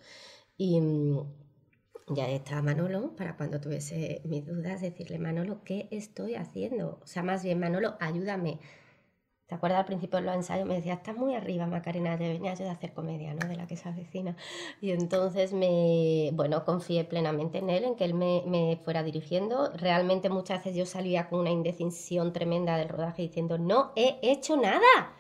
Y 0.58 0.82
mm, 0.82 1.20
ya 2.10 2.28
estaba 2.30 2.62
Manolo 2.62 3.16
para 3.16 3.36
cuando 3.38 3.60
tuviese 3.62 4.22
mis 4.26 4.46
dudas, 4.46 4.82
decirle, 4.82 5.20
Manolo, 5.20 5.64
¿qué 5.64 5.88
estoy 5.92 6.36
haciendo? 6.36 7.00
O 7.04 7.08
sea, 7.08 7.24
más 7.24 7.44
bien, 7.44 7.60
Manolo, 7.60 7.96
ayúdame. 8.00 8.60
¿Te 9.48 9.56
acuerdas 9.56 9.80
al 9.80 9.86
principio 9.86 10.20
de 10.20 10.26
los 10.26 10.36
ensayos? 10.36 10.66
Me 10.66 10.76
decía, 10.76 10.94
estás 10.94 11.16
muy 11.18 11.36
arriba, 11.36 11.68
Macarena, 11.68 12.18
te 12.18 12.28
venía 12.28 12.54
yo 12.54 12.64
de 12.64 12.72
hacer 12.72 12.94
comedia, 12.94 13.34
¿no? 13.34 13.48
De 13.48 13.56
la 13.56 13.68
que 13.68 13.76
se 13.76 13.90
avecina. 13.90 14.36
Y 14.82 14.92
entonces 14.92 15.52
me, 15.54 16.32
bueno, 16.34 16.64
confié 16.64 17.04
plenamente 17.04 17.58
en 17.58 17.70
él, 17.70 17.84
en 17.84 17.96
que 17.96 18.06
él 18.06 18.14
me, 18.14 18.44
me 18.46 18.78
fuera 18.84 19.04
dirigiendo. 19.04 19.72
Realmente 19.76 20.30
muchas 20.30 20.60
veces 20.60 20.76
yo 20.76 20.86
salía 20.86 21.28
con 21.30 21.40
una 21.40 21.52
indecisión 21.52 22.32
tremenda 22.32 22.78
del 22.78 22.90
rodaje 22.90 23.22
diciendo, 23.22 23.58
no 23.58 23.92
he 23.96 24.18
hecho 24.22 24.56
nada. 24.56 25.14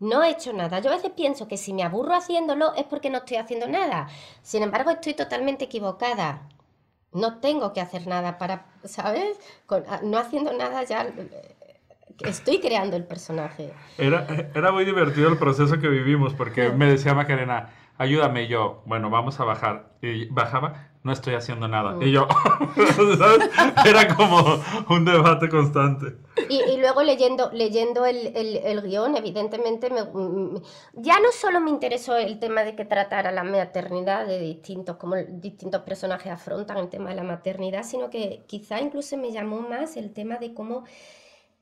No 0.00 0.24
he 0.24 0.30
hecho 0.30 0.52
nada. 0.52 0.80
Yo 0.80 0.90
a 0.90 0.96
veces 0.96 1.12
pienso 1.12 1.46
que 1.46 1.56
si 1.56 1.72
me 1.72 1.84
aburro 1.84 2.16
haciéndolo 2.16 2.74
es 2.74 2.84
porque 2.84 3.08
no 3.08 3.18
estoy 3.18 3.36
haciendo 3.36 3.68
nada. 3.68 4.08
Sin 4.42 4.64
embargo, 4.64 4.90
estoy 4.90 5.14
totalmente 5.14 5.66
equivocada. 5.66 6.48
No 7.12 7.38
tengo 7.38 7.72
que 7.72 7.80
hacer 7.80 8.08
nada 8.08 8.36
para, 8.38 8.66
¿sabes? 8.84 9.38
No 10.02 10.18
haciendo 10.18 10.52
nada 10.52 10.82
ya 10.82 11.06
estoy 12.24 12.60
creando 12.60 12.96
el 12.96 13.04
personaje. 13.04 13.72
Era, 13.98 14.26
era 14.54 14.72
muy 14.72 14.84
divertido 14.84 15.28
el 15.28 15.38
proceso 15.38 15.78
que 15.80 15.88
vivimos 15.88 16.34
porque 16.34 16.70
me 16.70 16.86
decía 16.86 17.14
Macarena, 17.14 17.70
ayúdame. 17.98 18.44
Y 18.44 18.48
yo, 18.48 18.82
bueno, 18.86 19.10
vamos 19.10 19.38
a 19.40 19.44
bajar. 19.44 19.92
Y 20.02 20.26
bajaba, 20.26 20.88
no 21.04 21.12
estoy 21.12 21.34
haciendo 21.34 21.68
nada. 21.68 21.92
Mm. 21.92 22.02
Y 22.02 22.10
yo, 22.12 22.26
¿sabes? 23.18 23.50
Era 23.86 24.14
como 24.16 24.60
un 24.88 25.04
debate 25.04 25.48
constante. 25.48 26.16
Y, 26.48 26.60
y 26.60 26.78
luego 26.78 27.02
leyendo, 27.02 27.50
leyendo 27.52 28.04
el, 28.06 28.34
el- 28.36 28.56
el 28.56 28.82
guion, 28.82 29.16
evidentemente, 29.16 29.90
me- 29.90 30.60
ya 30.94 31.20
no 31.20 31.30
solo 31.30 31.60
me 31.60 31.70
interesó 31.70 32.16
el 32.16 32.38
tema 32.40 32.62
de 32.62 32.74
que 32.74 32.84
tratara 32.84 33.30
la 33.30 33.44
maternidad 33.44 34.26
de 34.26 34.40
distintos, 34.40 34.96
como 34.96 35.14
distintos 35.16 35.82
personajes 35.82 36.32
afrontan 36.32 36.78
el 36.78 36.88
tema 36.88 37.10
de 37.10 37.16
la 37.16 37.22
maternidad, 37.22 37.84
sino 37.84 38.10
que 38.10 38.42
quizá 38.46 38.80
incluso 38.80 39.16
me 39.18 39.30
llamó 39.30 39.60
más 39.60 39.96
el 39.96 40.12
tema 40.12 40.36
de 40.38 40.54
cómo 40.54 40.84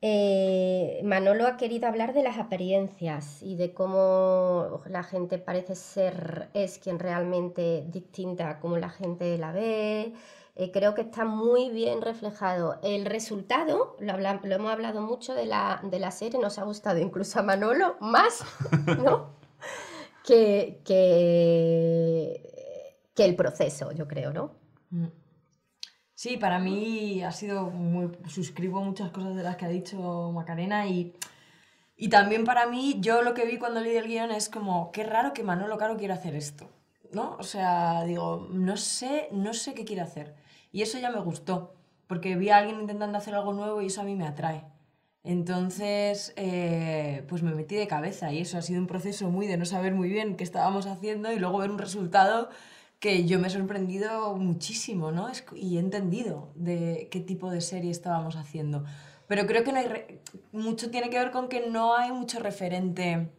eh, 0.02 1.00
Manolo 1.04 1.46
ha 1.46 1.56
querido 1.56 1.86
hablar 1.88 2.14
de 2.14 2.22
las 2.22 2.38
apariencias 2.38 3.42
y 3.42 3.56
de 3.56 3.74
cómo 3.74 4.80
la 4.86 5.02
gente 5.02 5.38
parece 5.38 5.74
ser, 5.74 6.48
es 6.54 6.78
quien 6.78 6.98
realmente 6.98 7.84
distinta 7.88 8.48
a 8.50 8.60
cómo 8.60 8.78
la 8.78 8.88
gente 8.90 9.36
la 9.38 9.52
ve. 9.52 10.14
Eh, 10.56 10.72
creo 10.72 10.94
que 10.94 11.02
está 11.02 11.24
muy 11.24 11.70
bien 11.70 12.02
reflejado. 12.02 12.78
El 12.82 13.06
resultado, 13.06 13.96
lo, 14.00 14.12
habla- 14.12 14.40
lo 14.42 14.54
hemos 14.54 14.72
hablado 14.72 15.00
mucho 15.00 15.34
de 15.34 15.46
la, 15.46 15.80
de 15.84 15.98
la 16.00 16.10
serie, 16.10 16.40
nos 16.40 16.58
ha 16.58 16.64
gustado 16.64 16.98
incluso 16.98 17.38
a 17.38 17.42
Manolo 17.42 17.96
más, 18.00 18.44
¿no? 19.04 19.30
que, 20.24 20.80
que, 20.84 22.42
que 23.14 23.24
el 23.24 23.36
proceso, 23.36 23.92
yo 23.92 24.06
creo, 24.08 24.32
¿no? 24.32 24.52
Sí, 26.20 26.36
para 26.36 26.58
mí 26.58 27.22
ha 27.22 27.32
sido 27.32 27.70
muy... 27.70 28.10
Suscribo 28.28 28.82
muchas 28.82 29.10
cosas 29.10 29.34
de 29.34 29.42
las 29.42 29.56
que 29.56 29.64
ha 29.64 29.70
dicho 29.70 30.30
Macarena 30.34 30.86
y, 30.86 31.14
y 31.96 32.10
también 32.10 32.44
para 32.44 32.66
mí, 32.66 32.98
yo 33.00 33.22
lo 33.22 33.32
que 33.32 33.46
vi 33.46 33.56
cuando 33.56 33.80
leí 33.80 33.96
el 33.96 34.06
guion 34.06 34.30
es 34.30 34.50
como, 34.50 34.92
qué 34.92 35.02
raro 35.02 35.32
que 35.32 35.42
Manolo 35.42 35.78
Caro 35.78 35.96
quiera 35.96 36.16
hacer 36.16 36.34
esto, 36.34 36.68
¿no? 37.10 37.38
O 37.38 37.42
sea, 37.42 38.04
digo, 38.04 38.48
no 38.50 38.76
sé, 38.76 39.28
no 39.32 39.54
sé 39.54 39.72
qué 39.72 39.86
quiere 39.86 40.02
hacer. 40.02 40.34
Y 40.72 40.82
eso 40.82 40.98
ya 40.98 41.10
me 41.10 41.20
gustó, 41.20 41.72
porque 42.06 42.36
vi 42.36 42.50
a 42.50 42.58
alguien 42.58 42.80
intentando 42.80 43.16
hacer 43.16 43.34
algo 43.34 43.54
nuevo 43.54 43.80
y 43.80 43.86
eso 43.86 44.02
a 44.02 44.04
mí 44.04 44.14
me 44.14 44.26
atrae. 44.26 44.66
Entonces, 45.24 46.34
eh, 46.36 47.24
pues 47.30 47.42
me 47.42 47.54
metí 47.54 47.76
de 47.76 47.86
cabeza 47.86 48.30
y 48.30 48.40
eso 48.40 48.58
ha 48.58 48.62
sido 48.62 48.78
un 48.78 48.86
proceso 48.86 49.30
muy 49.30 49.46
de 49.46 49.56
no 49.56 49.64
saber 49.64 49.94
muy 49.94 50.10
bien 50.10 50.36
qué 50.36 50.44
estábamos 50.44 50.84
haciendo 50.84 51.32
y 51.32 51.38
luego 51.38 51.56
ver 51.56 51.70
un 51.70 51.78
resultado 51.78 52.50
que 53.00 53.24
yo 53.26 53.38
me 53.40 53.48
he 53.48 53.50
sorprendido 53.50 54.36
muchísimo, 54.36 55.10
¿no? 55.10 55.28
Y 55.56 55.76
he 55.76 55.80
entendido 55.80 56.50
de 56.54 57.08
qué 57.10 57.20
tipo 57.20 57.50
de 57.50 57.60
serie 57.62 57.90
estábamos 57.90 58.36
haciendo. 58.36 58.84
Pero 59.26 59.46
creo 59.46 59.64
que 59.64 59.72
no 59.72 59.78
hay 59.78 59.86
re- 59.86 60.20
mucho 60.52 60.90
tiene 60.90 61.08
que 61.10 61.18
ver 61.18 61.30
con 61.30 61.48
que 61.48 61.66
no 61.68 61.96
hay 61.96 62.12
mucho 62.12 62.40
referente. 62.40 63.30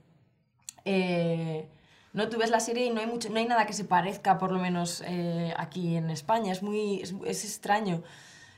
eh, 0.86 1.68
no, 2.14 2.28
tú 2.28 2.38
ves 2.38 2.50
la 2.50 2.60
serie 2.60 2.86
y 2.88 2.90
no 2.90 3.00
hay, 3.00 3.08
mucho, 3.08 3.30
no 3.30 3.38
hay 3.38 3.46
nada 3.46 3.66
que 3.66 3.74
se 3.74 3.86
parezca, 3.86 4.38
por 4.38 4.52
lo 4.52 4.60
menos 4.60 5.02
eh, 5.08 5.54
aquí 5.58 5.96
en 5.96 6.10
España. 6.10 6.52
Es 6.52 6.62
muy 6.64 7.02
es, 7.02 7.46
extraño. 7.46 8.04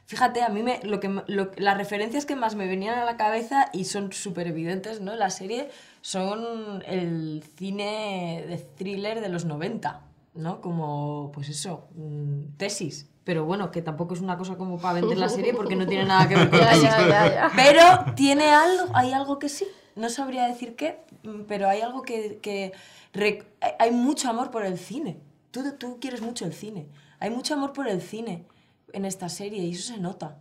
Fíjate, 0.05 0.41
a 0.41 0.49
mí 0.49 0.63
me, 0.63 0.79
lo 0.83 0.99
que, 0.99 1.09
las 1.57 1.77
referencias 1.77 2.25
que 2.25 2.35
más 2.35 2.55
me 2.55 2.67
venían 2.67 2.97
a 2.97 3.05
la 3.05 3.15
cabeza 3.17 3.69
y 3.73 3.85
son 3.85 4.11
súper 4.11 4.47
evidentes, 4.47 5.01
¿no? 5.01 5.15
La 5.15 5.29
serie 5.29 5.69
son 6.01 6.83
el 6.87 7.43
cine 7.57 8.43
de 8.47 8.57
thriller 8.57 9.21
de 9.21 9.29
los 9.29 9.45
90, 9.45 10.01
¿no? 10.35 10.61
Como, 10.61 11.31
pues 11.33 11.49
eso, 11.49 11.87
mm, 11.95 12.57
tesis. 12.57 13.09
Pero 13.23 13.45
bueno, 13.45 13.71
que 13.71 13.81
tampoco 13.81 14.13
es 14.15 14.21
una 14.21 14.37
cosa 14.37 14.57
como 14.57 14.77
para 14.79 14.95
vender 14.99 15.17
la 15.17 15.29
serie 15.29 15.53
porque 15.53 15.75
no 15.77 15.87
tiene 15.87 16.05
nada 16.05 16.27
que 16.27 16.35
ver 16.35 16.49
con 16.51 16.59
Ya, 16.59 16.69
tesis. 16.71 16.83
ya, 16.83 17.07
ya, 17.07 17.33
ya. 17.33 17.51
Pero 17.55 18.13
tiene 18.15 18.49
algo, 18.49 18.91
hay 18.93 19.13
algo 19.13 19.39
que 19.39 19.47
sí. 19.49 19.65
No 19.95 20.09
sabría 20.09 20.47
decir 20.47 20.75
qué, 20.75 20.99
mm, 21.23 21.41
pero 21.47 21.69
hay 21.69 21.81
algo 21.81 22.01
que... 22.01 22.39
que 22.41 22.73
hay 23.79 23.91
mucho 23.91 24.29
amor 24.29 24.49
por 24.49 24.65
el 24.65 24.77
cine. 24.79 25.19
Tú, 25.51 25.61
tú 25.77 25.99
quieres 26.01 26.21
mucho 26.21 26.45
el 26.45 26.53
cine. 26.53 26.87
Hay 27.19 27.29
mucho 27.29 27.53
amor 27.53 27.71
por 27.73 27.87
el 27.87 28.01
cine 28.01 28.45
en 28.91 29.05
esta 29.05 29.29
serie 29.29 29.63
y 29.63 29.71
eso 29.73 29.93
se 29.93 29.99
nota. 29.99 30.39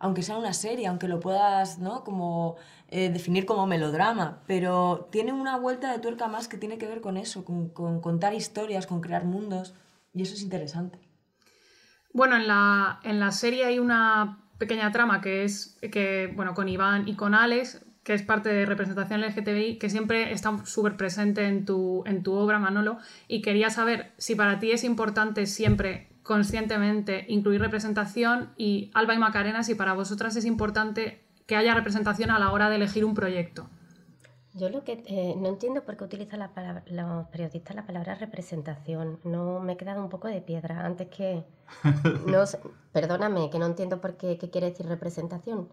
Aunque 0.00 0.22
sea 0.22 0.36
una 0.36 0.52
serie, 0.52 0.88
aunque 0.88 1.06
lo 1.06 1.20
puedas 1.20 1.78
¿no? 1.78 2.02
como, 2.02 2.56
eh, 2.88 3.10
definir 3.10 3.46
como 3.46 3.66
melodrama, 3.68 4.42
pero 4.48 5.08
tiene 5.12 5.32
una 5.32 5.56
vuelta 5.56 5.92
de 5.92 6.00
tuerca 6.00 6.26
más 6.26 6.48
que 6.48 6.58
tiene 6.58 6.78
que 6.78 6.88
ver 6.88 7.00
con 7.00 7.16
eso, 7.16 7.44
con, 7.44 7.68
con 7.68 8.00
contar 8.00 8.34
historias, 8.34 8.88
con 8.88 9.00
crear 9.00 9.24
mundos, 9.24 9.74
y 10.12 10.22
eso 10.22 10.34
es 10.34 10.42
interesante. 10.42 10.98
Bueno, 12.12 12.36
en 12.36 12.48
la, 12.48 12.98
en 13.04 13.20
la 13.20 13.30
serie 13.30 13.64
hay 13.64 13.78
una 13.78 14.40
pequeña 14.58 14.90
trama 14.90 15.20
que 15.20 15.44
es 15.44 15.78
que, 15.92 16.32
bueno, 16.34 16.54
con 16.54 16.68
Iván 16.68 17.06
y 17.06 17.14
con 17.14 17.34
Alex, 17.34 17.84
que 18.02 18.14
es 18.14 18.22
parte 18.22 18.48
de 18.48 18.66
representación 18.66 19.20
LGTBI, 19.20 19.78
que 19.78 19.88
siempre 19.88 20.32
está 20.32 20.64
súper 20.64 20.96
presente 20.96 21.46
en 21.46 21.64
tu, 21.64 22.02
en 22.06 22.22
tu 22.22 22.32
obra, 22.32 22.58
Manolo, 22.58 22.98
y 23.28 23.42
quería 23.42 23.70
saber 23.70 24.12
si 24.16 24.34
para 24.34 24.58
ti 24.58 24.72
es 24.72 24.84
importante 24.84 25.46
siempre 25.46 26.08
conscientemente 26.30 27.24
incluir 27.26 27.60
representación 27.60 28.52
y 28.56 28.92
Alba 28.94 29.14
y 29.14 29.18
Macarena, 29.18 29.64
si 29.64 29.74
para 29.74 29.94
vosotras 29.94 30.36
es 30.36 30.44
importante 30.44 31.24
que 31.48 31.56
haya 31.56 31.74
representación 31.74 32.30
a 32.30 32.38
la 32.38 32.52
hora 32.52 32.70
de 32.70 32.76
elegir 32.76 33.04
un 33.04 33.14
proyecto. 33.14 33.68
Yo 34.54 34.68
lo 34.68 34.84
que 34.84 35.02
eh, 35.06 35.34
no 35.36 35.48
entiendo 35.48 35.84
por 35.84 35.96
qué 35.96 36.04
utilizan 36.04 36.38
la 36.38 36.54
palabra- 36.54 36.84
los 36.86 37.26
periodistas 37.30 37.74
la 37.74 37.84
palabra 37.84 38.14
representación. 38.14 39.18
No 39.24 39.58
me 39.58 39.72
he 39.72 39.76
quedado 39.76 40.00
un 40.04 40.08
poco 40.08 40.28
de 40.28 40.40
piedra 40.40 40.86
antes 40.86 41.08
que... 41.08 41.42
No 42.26 42.44
perdóname, 42.92 43.50
que 43.50 43.58
no 43.58 43.66
entiendo 43.66 44.00
por 44.00 44.16
qué, 44.16 44.38
qué 44.38 44.50
quiere 44.50 44.70
decir 44.70 44.86
representación. 44.86 45.68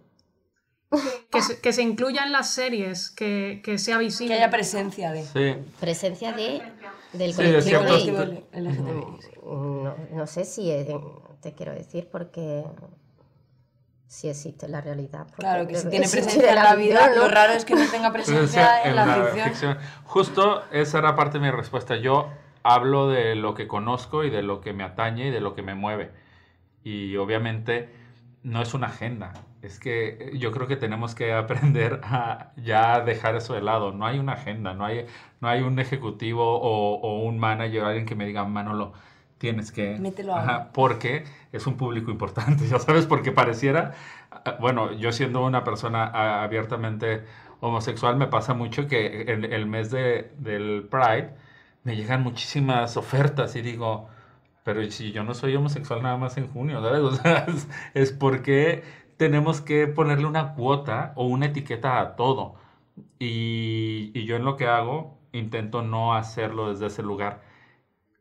Que 1.32 1.42
se, 1.44 1.62
que 1.62 1.72
se 1.72 1.84
incluya 1.84 2.24
en 2.26 2.32
las 2.32 2.50
series, 2.50 3.12
que, 3.12 3.62
que 3.64 3.78
sea 3.78 4.00
visible. 4.00 4.34
Que 4.34 4.42
haya 4.42 4.50
presencia 4.50 5.12
de... 5.12 5.24
Sí. 5.24 5.56
Presencia 5.80 6.32
de, 6.34 6.62
del 7.14 7.34
Sí, 7.34 7.44
de 7.44 7.78
colectivo. 7.78 8.20
LGTBI. 8.54 9.20
No, 9.44 9.96
no 10.12 10.28
sé 10.28 10.46
si 10.46 10.72
te 11.42 11.54
quiero 11.54 11.74
decir 11.74 12.10
porque 12.12 12.66
si 14.08 14.30
existe 14.30 14.68
la 14.68 14.82
realidad. 14.82 15.28
Claro, 15.36 15.68
que 15.68 15.76
si 15.76 15.90
tiene 15.90 16.08
presencia 16.08 16.50
en 16.50 16.56
la 16.56 16.76
vida, 16.76 17.00
ficción, 17.00 17.16
¿no? 17.16 17.28
lo 17.28 17.34
raro 17.34 17.54
es 17.54 17.66
que 17.66 17.76
no 17.76 17.90
tenga 17.90 18.12
presencia 18.12 18.84
en 18.84 18.96
la 18.96 19.26
ficción. 19.46 19.78
Justo 20.06 20.64
esa 20.72 21.00
era 21.00 21.16
parte 21.16 21.40
de 21.40 21.46
mi 21.46 21.52
respuesta. 21.52 21.98
Yo 21.98 22.30
hablo 22.64 23.10
de 23.10 23.36
lo 23.36 23.54
que 23.54 23.68
conozco 23.68 24.24
y 24.24 24.30
de 24.30 24.44
lo 24.44 24.62
que 24.62 24.74
me 24.74 24.84
atañe 24.84 25.28
y 25.28 25.32
de 25.32 25.42
lo 25.42 25.56
que 25.56 25.62
me 25.62 25.76
mueve. 25.76 26.12
Y 26.84 27.18
obviamente 27.18 27.90
no 28.44 28.62
es 28.62 28.74
una 28.74 28.88
agenda. 28.88 29.34
Es 29.62 29.80
que 29.80 30.32
yo 30.36 30.52
creo 30.52 30.68
que 30.68 30.76
tenemos 30.76 31.16
que 31.16 31.34
aprender 31.34 32.02
a 32.04 32.54
ya 32.58 33.02
dejar 33.02 33.36
eso 33.36 33.54
de 33.54 33.62
lado. 33.62 33.92
No 33.92 34.06
hay 34.06 34.20
una 34.20 34.34
agenda, 34.34 34.74
no 34.74 34.86
hay, 34.86 35.06
no 35.42 35.48
hay 35.50 35.62
un 35.62 35.80
ejecutivo 35.80 36.44
o, 36.60 37.00
o 37.00 37.24
un 37.24 37.40
manager, 37.40 37.84
alguien 37.84 38.06
que 38.06 38.16
me 38.16 38.26
diga, 38.26 38.46
Manolo, 38.46 38.94
tienes 39.38 39.72
que... 39.72 39.98
Mételo 40.00 40.34
ahora". 40.34 40.44
Ajá, 40.44 40.72
porque 40.74 41.26
es 41.52 41.68
un 41.68 41.78
público 41.78 42.12
importante, 42.12 42.68
ya 42.70 42.80
sabes, 42.80 43.06
porque 43.06 43.32
pareciera, 43.32 43.94
ah, 44.32 44.58
bueno, 44.60 44.92
yo 44.94 45.12
siendo 45.12 45.44
una 45.46 45.64
persona 45.64 46.04
ah, 46.14 46.44
abiertamente 46.44 47.24
homosexual, 47.60 48.18
me 48.18 48.28
pasa 48.28 48.54
mucho 48.54 48.88
que 48.88 49.32
en 49.32 49.44
el 49.46 49.66
mes 49.66 49.90
de, 49.92 50.32
del 50.38 50.88
Pride 50.90 51.34
me 51.84 51.96
llegan 51.96 52.22
muchísimas 52.24 52.98
ofertas 52.98 53.56
y 53.56 53.62
digo, 53.62 54.10
pero 54.64 54.84
si 54.92 55.12
yo 55.12 55.24
no 55.24 55.34
soy 55.34 55.56
homosexual 55.56 56.04
nada 56.04 56.18
más 56.18 56.38
en 56.38 56.48
junio, 56.50 56.82
¿sabes? 56.82 57.02
O 57.02 57.12
sea, 57.14 57.46
es, 57.48 57.68
es 57.94 58.12
porque 58.12 58.84
tenemos 59.18 59.62
que 59.62 59.88
ponerle 59.88 60.26
una 60.28 60.54
cuota 60.56 61.14
o 61.16 61.26
una 61.28 61.48
etiqueta 61.48 62.00
a 62.00 62.16
todo. 62.16 62.56
Y, 63.20 64.12
y 64.14 64.26
yo 64.26 64.36
en 64.36 64.46
lo 64.46 64.58
que 64.58 64.68
hago 64.68 65.18
intento 65.32 65.82
no 65.84 66.16
hacerlo 66.16 66.70
desde 66.72 66.88
ese 66.88 67.04
lugar 67.04 67.42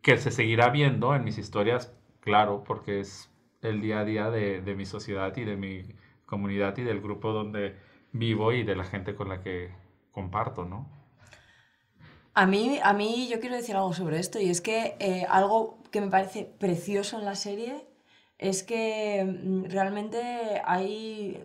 que 0.02 0.18
se 0.18 0.30
seguirá 0.30 0.70
viendo 0.70 1.14
en 1.14 1.24
mis 1.24 1.38
historias, 1.38 1.92
claro, 2.20 2.64
porque 2.64 3.00
es 3.00 3.30
el 3.62 3.80
día 3.80 4.00
a 4.00 4.04
día 4.04 4.30
de, 4.30 4.60
de 4.60 4.74
mi 4.74 4.86
sociedad 4.86 5.36
y 5.36 5.44
de 5.44 5.56
mi 5.56 5.82
comunidad 6.26 6.76
y 6.78 6.82
del 6.82 7.00
grupo 7.00 7.32
donde 7.32 7.76
vivo 8.12 8.52
y 8.52 8.62
de 8.62 8.76
la 8.76 8.84
gente 8.84 9.14
con 9.14 9.28
la 9.28 9.42
que 9.42 9.72
comparto, 10.12 10.64
¿no? 10.64 10.88
A 12.34 12.46
mí, 12.46 12.78
a 12.82 12.92
mí 12.92 13.28
yo 13.30 13.40
quiero 13.40 13.56
decir 13.56 13.76
algo 13.76 13.94
sobre 13.94 14.18
esto 14.18 14.38
y 14.38 14.50
es 14.50 14.60
que 14.60 14.96
eh, 15.00 15.26
algo 15.28 15.78
que 15.90 16.00
me 16.00 16.08
parece 16.08 16.44
precioso 16.44 17.18
en 17.18 17.24
la 17.24 17.34
serie 17.34 17.86
es 18.38 18.62
que 18.62 19.24
mm, 19.24 19.64
realmente 19.70 20.62
hay 20.64 21.42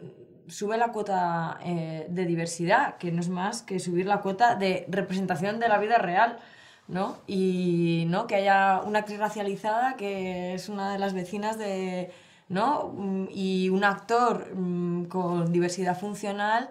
sube 0.47 0.77
la 0.77 0.91
cuota 0.91 1.59
eh, 1.63 2.07
de 2.09 2.25
diversidad, 2.25 2.97
que 2.97 3.11
no 3.11 3.21
es 3.21 3.29
más 3.29 3.61
que 3.61 3.79
subir 3.79 4.05
la 4.05 4.21
cuota 4.21 4.55
de 4.55 4.85
representación 4.89 5.59
de 5.59 5.69
la 5.69 5.77
vida 5.79 5.97
real, 5.97 6.39
¿no? 6.87 7.17
Y 7.27 8.05
¿no? 8.09 8.27
que 8.27 8.35
haya 8.35 8.81
una 8.85 8.99
actriz 8.99 9.19
racializada 9.19 9.95
que 9.95 10.53
es 10.53 10.67
una 10.69 10.91
de 10.91 10.99
las 10.99 11.13
vecinas 11.13 11.57
de, 11.57 12.11
¿no? 12.49 12.89
Mm, 12.95 13.27
Y 13.31 13.69
un 13.69 13.83
actor 13.85 14.53
mm, 14.55 15.05
con 15.05 15.51
diversidad 15.53 15.97
funcional 15.97 16.69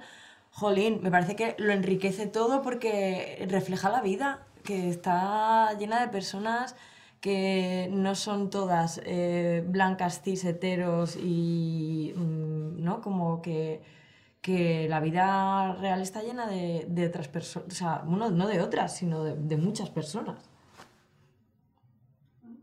Jolín, 0.52 1.00
me 1.02 1.10
parece 1.10 1.36
que 1.36 1.54
lo 1.58 1.72
enriquece 1.72 2.26
todo 2.26 2.62
porque 2.62 3.46
refleja 3.48 3.88
la 3.88 4.02
vida, 4.02 4.40
que 4.64 4.90
está 4.90 5.72
llena 5.78 6.00
de 6.00 6.08
personas 6.08 6.76
que 7.20 7.88
no 7.92 8.14
son 8.14 8.50
todas 8.50 9.00
eh, 9.04 9.64
blancas, 9.66 10.22
cis, 10.22 10.44
heteros 10.44 11.16
y, 11.16 12.14
mm, 12.16 12.82
¿no? 12.82 13.00
Como 13.02 13.42
que, 13.42 13.82
que 14.40 14.88
la 14.88 15.00
vida 15.00 15.74
real 15.74 16.00
está 16.00 16.22
llena 16.22 16.46
de, 16.46 16.86
de 16.88 17.06
otras 17.06 17.28
personas, 17.28 17.68
o 17.68 17.74
sea, 17.74 18.02
bueno, 18.06 18.30
no 18.30 18.46
de 18.46 18.60
otras, 18.60 18.96
sino 18.96 19.22
de, 19.22 19.36
de 19.36 19.56
muchas 19.56 19.90
personas. 19.90 20.50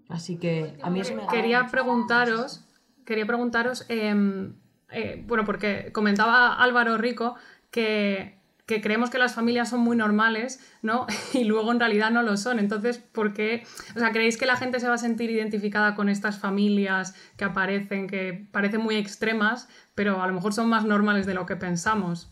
Así 0.10 0.38
que 0.38 0.78
a 0.82 0.90
mí 0.90 1.02
eso 1.02 1.14
me 1.16 1.28
Quería 1.28 1.68
preguntaros, 1.68 2.66
quería 3.06 3.26
preguntaros, 3.26 3.86
em, 3.90 4.56
eh, 4.90 5.24
bueno, 5.28 5.44
porque 5.46 5.92
comentaba 5.92 6.54
Álvaro 6.56 6.98
Rico 6.98 7.36
que, 7.72 8.37
que 8.68 8.82
creemos 8.82 9.10
que 9.10 9.18
las 9.18 9.34
familias 9.34 9.70
son 9.70 9.80
muy 9.80 9.98
normales, 9.98 10.60
¿no? 10.84 11.08
Y 11.34 11.46
luego 11.46 11.72
en 11.72 11.80
realidad 11.80 12.12
no 12.12 12.22
lo 12.22 12.38
son. 12.38 12.60
Entonces, 12.60 13.00
¿por 13.00 13.34
qué? 13.34 13.66
O 13.96 14.00
sea, 14.00 14.12
¿creéis 14.12 14.38
que 14.38 14.46
la 14.46 14.58
gente 14.58 14.80
se 14.80 14.88
va 14.88 14.96
a 14.96 15.00
sentir 15.00 15.32
identificada 15.32 15.96
con 15.96 16.10
estas 16.10 16.38
familias 16.40 17.16
que 17.38 17.46
aparecen, 17.46 18.08
que 18.08 18.48
parecen 18.52 18.82
muy 18.82 18.96
extremas, 18.98 19.70
pero 19.96 20.22
a 20.22 20.28
lo 20.28 20.34
mejor 20.34 20.54
son 20.54 20.70
más 20.70 20.86
normales 20.86 21.26
de 21.26 21.34
lo 21.34 21.46
que 21.48 21.56
pensamos? 21.56 22.32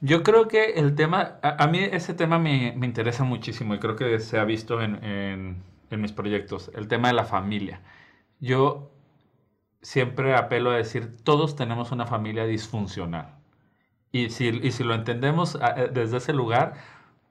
Yo 0.00 0.22
creo 0.22 0.46
que 0.46 0.74
el 0.74 0.94
tema, 0.94 1.40
a, 1.42 1.66
mí 1.66 1.80
ese 1.80 2.14
tema 2.14 2.38
me, 2.38 2.72
me 2.76 2.86
interesa 2.86 3.24
muchísimo 3.24 3.74
y 3.74 3.80
creo 3.80 3.96
que 3.96 4.20
se 4.20 4.38
ha 4.38 4.44
visto 4.44 4.80
en, 4.80 5.02
en- 5.04 5.62
en 5.90 6.00
mis 6.00 6.12
proyectos, 6.12 6.70
el 6.74 6.86
tema 6.86 7.08
de 7.08 7.14
la 7.14 7.24
familia. 7.24 7.80
Yo 8.40 8.92
siempre 9.82 10.34
apelo 10.36 10.70
a 10.70 10.76
decir, 10.76 11.16
todos 11.24 11.56
tenemos 11.56 11.92
una 11.92 12.06
familia 12.06 12.44
disfuncional. 12.46 13.37
Y 14.12 14.30
si, 14.30 14.48
y 14.48 14.72
si 14.72 14.84
lo 14.84 14.94
entendemos 14.94 15.56
eh, 15.56 15.90
desde 15.92 16.18
ese 16.18 16.32
lugar, 16.32 16.74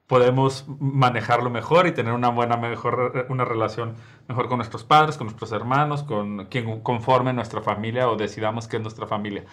podemos 0.06 0.66
manejarlo 0.80 1.50
mejor 1.50 1.86
y 1.86 1.92
tener 1.92 2.14
una 2.14 2.30
buena, 2.30 2.56
mejor, 2.56 3.26
una 3.28 3.44
relación 3.44 3.94
mejor 4.28 4.48
con 4.48 4.58
nuestros 4.58 4.84
padres, 4.84 5.16
con 5.18 5.26
nuestros 5.26 5.52
hermanos, 5.52 6.02
con 6.02 6.46
quien 6.46 6.80
conforme 6.80 7.32
nuestra 7.34 7.60
familia 7.62 8.08
o 8.08 8.16
decidamos 8.16 8.68
que 8.68 8.76
es 8.78 8.82
nuestra 8.82 9.06
familia. 9.06 9.44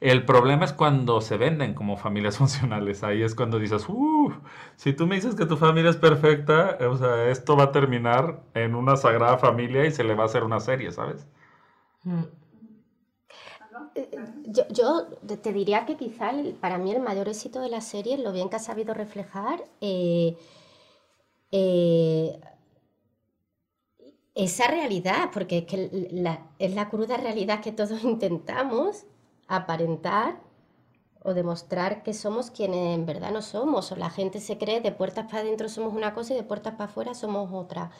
El 0.00 0.24
problema 0.24 0.64
es 0.64 0.72
cuando 0.72 1.20
se 1.20 1.36
venden 1.36 1.74
como 1.74 1.96
familias 1.96 2.38
funcionales. 2.38 3.02
Ahí 3.04 3.22
es 3.22 3.34
cuando 3.34 3.58
dices, 3.58 3.86
"Uh, 3.88 4.32
si 4.76 4.92
tú 4.92 5.06
me 5.06 5.16
dices 5.16 5.34
que 5.34 5.46
tu 5.46 5.56
familia 5.56 5.90
es 5.90 5.96
perfecta, 5.96 6.78
o 6.88 6.96
sea, 6.96 7.28
esto 7.30 7.56
va 7.56 7.64
a 7.64 7.72
terminar 7.72 8.40
en 8.54 8.74
una 8.74 8.96
sagrada 8.96 9.38
familia 9.38 9.84
y 9.86 9.90
se 9.92 10.04
le 10.04 10.14
va 10.14 10.24
a 10.24 10.26
hacer 10.26 10.44
una 10.44 10.60
serie, 10.60 10.92
¿sabes? 10.92 11.26
Mm. 12.04 12.24
Yo, 14.44 14.64
yo 14.70 15.06
te 15.42 15.52
diría 15.52 15.84
que 15.86 15.96
quizá 15.96 16.32
para 16.60 16.78
mí 16.78 16.90
el 16.92 17.00
mayor 17.00 17.28
éxito 17.28 17.60
de 17.60 17.68
la 17.68 17.80
serie 17.80 18.14
es 18.14 18.20
lo 18.20 18.32
bien 18.32 18.48
que 18.48 18.56
ha 18.56 18.58
sabido 18.58 18.94
reflejar 18.94 19.64
eh, 19.80 20.36
eh, 21.50 22.38
esa 24.34 24.68
realidad, 24.68 25.30
porque 25.32 25.58
es 25.58 25.64
que 25.66 26.08
la- 26.12 26.46
es 26.58 26.74
la 26.74 26.88
cruda 26.88 27.16
realidad 27.16 27.60
que 27.60 27.72
todos 27.72 28.02
intentamos 28.04 29.04
aparentar 29.48 30.40
o 31.22 31.34
demostrar 31.34 32.02
que 32.04 32.14
somos 32.14 32.50
quienes 32.50 32.94
en 32.96 33.06
verdad 33.06 33.32
no 33.32 33.42
somos, 33.42 33.92
o 33.92 33.96
la 33.96 34.10
gente 34.10 34.40
se 34.40 34.58
cree 34.58 34.80
de 34.80 34.92
puertas 34.92 35.26
para 35.26 35.40
adentro 35.40 35.68
somos 35.68 35.94
una 35.94 36.14
cosa 36.14 36.34
y 36.34 36.36
de 36.36 36.44
puertas 36.44 36.74
para 36.74 36.86
afuera 36.90 37.14
somos 37.14 37.50
otra. 37.52 37.90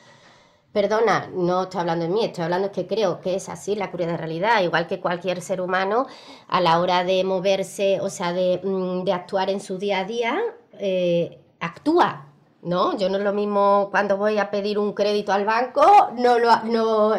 Perdona, 0.71 1.31
no 1.33 1.63
estoy 1.63 1.81
hablando 1.81 2.05
de 2.05 2.11
mí, 2.11 2.23
estoy 2.23 2.43
hablando 2.43 2.71
que 2.71 2.85
creo 2.85 3.19
que 3.21 3.33
es 3.33 3.49
así 3.49 3.75
la 3.75 3.89
cruda 3.89 4.15
realidad, 4.17 4.61
igual 4.61 4.85
que 4.85 4.99
cualquier 4.99 5.41
ser 5.41 5.61
humano 5.61 6.05
a 6.47 6.61
la 6.61 6.79
hora 6.79 7.03
de 7.03 7.23
moverse, 7.23 7.99
o 8.01 8.09
sea, 8.11 8.33
de, 8.33 8.61
mm, 8.63 9.09
actuar 9.11 9.49
en 9.49 9.61
su 9.61 9.79
día 9.79 9.99
a 10.01 10.03
día, 10.05 10.39
eh, 10.73 11.39
actúa, 11.59 12.27
¿no? 12.61 12.95
Yo 12.97 13.09
no 13.09 13.17
es 13.17 13.23
lo 13.23 13.33
mismo 13.33 13.87
cuando 13.89 14.17
voy 14.17 14.37
a 14.37 14.51
pedir 14.51 14.77
un 14.77 14.93
crédito 14.93 15.31
al 15.33 15.43
banco, 15.43 15.81
no 16.15 16.37
lo 16.37 16.55
no 16.65 17.13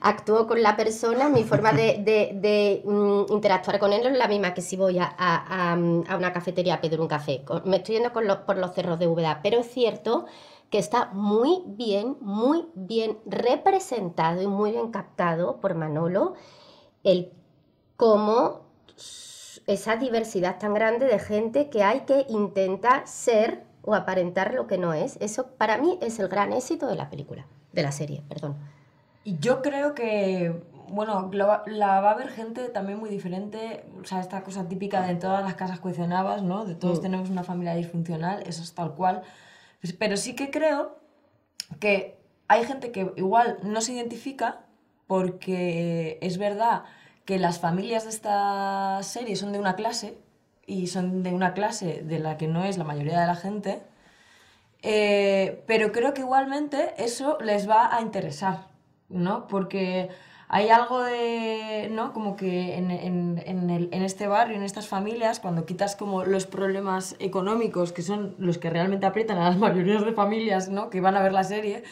actúo 0.00 0.48
con 0.48 0.60
la 0.60 0.76
persona, 0.76 1.28
mi 1.28 1.44
forma 1.44 1.72
de, 1.72 2.82
mm, 2.84 3.32
interactuar 3.32 3.78
con 3.78 3.92
él 3.92 4.04
es 4.04 4.18
la 4.18 4.26
misma 4.26 4.52
que 4.52 4.62
si 4.62 4.76
voy 4.76 4.98
a, 4.98 5.76
una 5.78 6.32
cafetería 6.32 6.74
a 6.74 6.80
pedir 6.80 7.00
un 7.00 7.08
café. 7.08 7.44
Me 7.64 7.76
estoy 7.76 7.96
yendo 7.96 8.12
con 8.12 8.24
por 8.46 8.56
los 8.58 8.74
cerros 8.74 8.98
de 8.98 9.06
Úbeda, 9.06 9.40
pero 9.44 9.60
es 9.60 9.70
cierto 9.70 10.26
que 10.70 10.78
está 10.78 11.06
muy 11.12 11.62
bien, 11.66 12.16
muy 12.20 12.66
bien 12.74 13.18
representado 13.26 14.42
y 14.42 14.46
muy 14.46 14.72
bien 14.72 14.90
captado 14.90 15.56
por 15.60 15.74
Manolo 15.74 16.34
el 17.04 17.32
cómo 17.96 18.62
esa 19.66 19.96
diversidad 19.96 20.58
tan 20.58 20.74
grande 20.74 21.06
de 21.06 21.18
gente 21.18 21.70
que 21.70 21.82
hay 21.82 22.00
que 22.00 22.26
intentar 22.28 23.06
ser 23.06 23.64
o 23.82 23.94
aparentar 23.94 24.54
lo 24.54 24.66
que 24.66 24.78
no 24.78 24.92
es. 24.92 25.16
Eso 25.20 25.48
para 25.56 25.78
mí 25.78 25.98
es 26.02 26.18
el 26.18 26.28
gran 26.28 26.52
éxito 26.52 26.86
de 26.86 26.96
la 26.96 27.10
película, 27.10 27.46
de 27.72 27.82
la 27.82 27.92
serie, 27.92 28.22
perdón. 28.28 28.56
Y 29.24 29.38
yo 29.38 29.62
creo 29.62 29.94
que, 29.94 30.62
bueno, 30.88 31.30
la, 31.32 31.46
va- 31.46 31.62
la 31.66 32.00
va 32.00 32.10
a 32.10 32.12
haber 32.12 32.28
gente 32.28 32.68
también 32.68 32.98
muy 32.98 33.10
diferente, 33.10 33.84
o 34.00 34.04
sea, 34.04 34.20
esta 34.20 34.42
cosa 34.42 34.68
típica 34.68 35.02
de 35.02 35.10
en 35.12 35.18
todas 35.18 35.42
las 35.42 35.54
casas 35.54 35.80
cohesionabas, 35.80 36.42
¿no? 36.42 36.64
De 36.64 36.74
todos 36.76 36.98
Mm. 36.98 37.02
tenemos 37.02 37.30
una 37.30 37.42
familia 37.44 37.74
disfuncional, 37.74 38.42
eso 38.46 38.62
es 38.62 38.72
tal 38.72 38.94
cual. 38.94 39.22
Pues, 39.86 39.96
Pero 39.96 40.16
sí 40.16 40.34
que 40.34 40.50
creo 40.50 40.98
que 41.78 42.18
hay 42.48 42.64
gente 42.64 42.90
que 42.90 43.12
igual 43.16 43.58
no 43.62 43.80
se 43.80 43.92
identifica 43.92 44.64
porque 45.06 46.18
es 46.22 46.38
verdad 46.38 46.82
que 47.24 47.38
las 47.38 47.60
familias 47.60 48.02
de 48.02 48.10
esta 48.10 49.00
serie 49.04 49.36
son 49.36 49.52
de 49.52 49.60
una 49.60 49.76
clase 49.76 50.18
y 50.66 50.88
son 50.88 51.22
de 51.22 51.32
una 51.32 51.54
clase 51.54 52.02
de 52.02 52.18
la 52.18 52.36
que 52.36 52.48
no 52.48 52.64
es 52.64 52.78
la 52.78 52.84
mayoría 52.84 53.20
de 53.20 53.26
la 53.28 53.36
gente, 53.36 53.82
eh, 54.82 55.62
pero 55.68 55.92
creo 55.92 56.12
que 56.14 56.22
igualmente 56.22 56.94
eso 56.98 57.38
les 57.40 57.68
va 57.70 57.94
a 57.94 58.00
interesar, 58.02 58.66
¿no? 59.08 59.46
Porque 59.46 60.08
hay 60.48 60.68
algo 60.68 61.02
de, 61.02 61.88
¿no? 61.90 62.12
Como 62.12 62.36
que 62.36 62.76
en, 62.76 62.90
en- 62.90 63.42
en 63.46 63.70
el- 63.70 63.88
en 63.92 64.02
este 64.02 64.26
barrio, 64.28 64.56
en 64.56 64.62
estas 64.62 64.86
familias, 64.88 65.40
cuando 65.40 65.66
quitas 65.66 65.96
como 65.96 66.24
los 66.24 66.46
problemas 66.46 67.16
económicos, 67.18 67.92
que 67.92 68.02
son 68.02 68.34
los 68.38 68.58
que 68.58 68.70
realmente 68.70 69.06
aprietan 69.06 69.38
a 69.38 69.48
las 69.50 69.58
mayorías 69.66 70.04
de 70.04 70.12
familias, 70.12 70.68
¿no? 70.68 70.90
Que 70.90 71.00
van 71.00 71.16
a 71.16 71.22
ver 71.22 71.32
la 71.32 71.44
serie, 71.44 71.82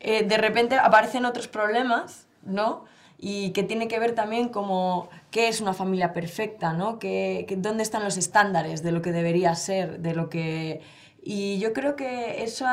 eh, 0.00 0.22
de 0.24 0.36
repente 0.38 0.76
aparecen 0.76 1.24
otros 1.24 1.48
problemas, 1.48 2.26
¿no? 2.42 2.84
Y 3.20 3.50
que 3.50 3.64
tiene 3.64 3.88
que 3.88 3.98
ver 3.98 4.14
también 4.14 4.48
como 4.48 5.08
qué 5.32 5.48
es 5.48 5.60
una 5.60 5.74
familia 5.74 6.12
perfecta, 6.12 6.72
¿no? 6.72 6.98
Que- 7.00 7.46
dónde 7.58 7.82
están 7.82 8.04
los 8.04 8.16
estándares 8.16 8.82
de 8.84 8.92
lo 8.92 9.02
que 9.02 9.10
debería 9.12 9.54
ser, 9.56 9.98
de 10.00 10.14
lo 10.14 10.28
que... 10.30 10.80
Y 11.22 11.58
yo 11.58 11.72
creo 11.72 11.96
que 11.96 12.44
eso, 12.44 12.64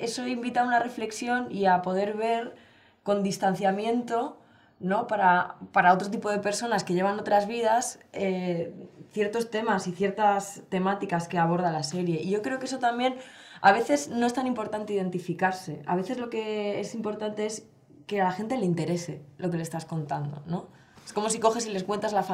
eso 0.00 0.26
invita 0.26 0.62
a 0.62 0.64
una 0.64 0.80
reflexión 0.80 1.46
y 1.52 1.66
a 1.66 1.82
poder 1.82 2.14
ver 2.14 2.56
con 3.04 3.22
distanciamiento, 3.22 4.38
¿no? 4.78 5.06
Para, 5.06 5.56
para 5.72 5.92
otro 5.92 6.10
tipo 6.10 6.30
de 6.30 6.38
personas 6.38 6.84
que 6.84 6.94
llevan 6.94 7.18
otras 7.18 7.46
vidas, 7.46 7.98
eh, 8.12 8.74
ciertos 9.12 9.50
temas 9.50 9.86
y 9.86 9.92
ciertas 9.92 10.62
temáticas 10.68 11.28
que 11.28 11.38
aborda 11.38 11.70
la 11.70 11.82
serie. 11.82 12.20
Y 12.22 12.30
yo 12.30 12.42
creo 12.42 12.58
que 12.58 12.66
eso 12.66 12.78
también, 12.78 13.16
a 13.62 13.72
veces 13.72 14.08
no 14.08 14.26
es 14.26 14.34
tan 14.34 14.46
importante 14.46 14.92
identificarse, 14.92 15.82
a 15.86 15.96
veces 15.96 16.18
lo 16.18 16.28
que 16.28 16.80
es 16.80 16.94
importante 16.94 17.46
es 17.46 17.66
que 18.06 18.20
a 18.20 18.24
la 18.24 18.32
gente 18.32 18.56
le 18.56 18.66
interese 18.66 19.24
lo 19.38 19.50
que 19.50 19.56
le 19.56 19.62
estás 19.62 19.84
contando, 19.84 20.42
¿no? 20.46 20.68
Es 21.04 21.12
como 21.12 21.30
si 21.30 21.38
coges 21.38 21.66
y 21.66 21.70
les 21.70 21.84
cuentas 21.84 22.12
la, 22.12 22.24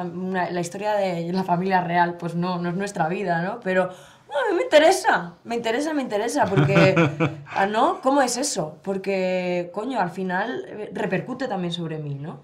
la 0.49 0.59
historia 0.59 0.93
de 0.93 1.31
la 1.31 1.43
familia 1.43 1.81
real, 1.81 2.17
pues 2.17 2.33
no, 2.33 2.57
no 2.57 2.69
es 2.69 2.75
nuestra 2.75 3.07
vida, 3.07 3.43
¿no? 3.43 3.59
Pero 3.59 3.91
"Ah, 4.33 4.39
a 4.47 4.51
mí 4.51 4.57
me 4.57 4.63
interesa, 4.63 5.33
me 5.43 5.55
interesa, 5.55 5.93
me 5.93 6.01
interesa, 6.01 6.45
porque, 6.45 6.95
ah, 7.55 7.65
¿no? 7.67 8.01
¿Cómo 8.01 8.21
es 8.21 8.37
eso? 8.37 8.77
Porque, 8.83 9.69
coño, 9.73 9.99
al 9.99 10.09
final 10.09 10.65
eh, 10.67 10.89
repercute 10.93 11.47
también 11.47 11.71
sobre 11.73 11.99
mí, 11.99 12.15
¿no? 12.15 12.39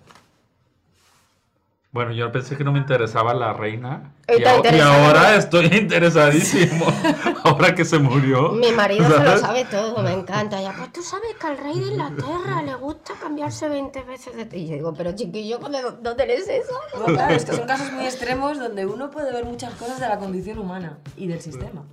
Bueno, 1.92 2.12
yo 2.12 2.32
pensé 2.32 2.56
que 2.56 2.64
no 2.64 2.72
me 2.72 2.78
interesaba 2.78 3.34
la 3.34 3.52
reina. 3.54 4.14
Y 4.28 4.44
a- 4.44 4.58
ahora 4.84 5.32
¿no? 5.32 5.38
estoy 5.38 5.66
interesadísimo. 5.74 6.86
ahora 7.44 7.74
que 7.74 7.84
se 7.84 7.98
murió. 7.98 8.50
Mi 8.52 8.72
marido 8.72 9.10
se 9.10 9.24
lo 9.24 9.38
sabe 9.40 9.66
todo, 9.66 10.04
me 10.04 10.12
encanta. 10.14 10.62
Ya, 10.62 10.72
pues 10.78 10.94
tú 10.94 11.02
sabes 11.02 11.34
que 11.42 11.48
al 11.48 11.58
rey 11.58 11.80
de 11.80 11.88
Inglaterra 11.88 12.62
le 12.64 12.76
gusta 12.76 13.14
cambiarse 13.20 13.68
20 13.70 14.04
veces 14.04 14.36
de... 14.36 14.56
Y 14.56 14.68
yo 14.68 14.76
digo, 14.76 14.94
pero 14.94 15.14
chiquillo, 15.14 15.58
¿dónde, 15.58 15.80
dónde 16.02 16.28
lees 16.28 16.48
eso? 16.48 16.74
No, 17.00 17.06
claro, 17.06 17.34
es 17.34 17.44
que 17.46 17.56
son 17.56 17.66
casos 17.66 17.92
muy 17.92 18.06
extremos 18.06 18.60
donde 18.60 18.86
uno 18.86 19.10
puede 19.10 19.32
ver 19.34 19.46
muchas 19.46 19.74
cosas 19.74 20.00
de 20.00 20.08
la 20.08 20.20
condición 20.20 20.60
humana 20.60 21.00
y 21.18 21.26
del 21.26 21.42
sistema. 21.42 21.84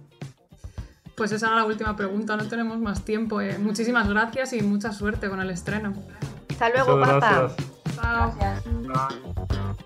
Pues 1.16 1.32
esa 1.32 1.46
era 1.46 1.56
la 1.56 1.64
última 1.64 1.96
pregunta, 1.96 2.36
no 2.36 2.46
tenemos 2.46 2.78
más 2.78 3.02
tiempo. 3.02 3.40
eh. 3.40 3.56
Muchísimas 3.58 4.06
gracias 4.10 4.52
y 4.52 4.60
mucha 4.60 4.92
suerte 4.92 5.30
con 5.30 5.40
el 5.40 5.48
estreno. 5.48 5.94
Hasta 6.50 6.68
luego, 6.68 7.00
papá. 7.00 7.48
gracias. 7.96 8.64
Chao. 8.84 9.85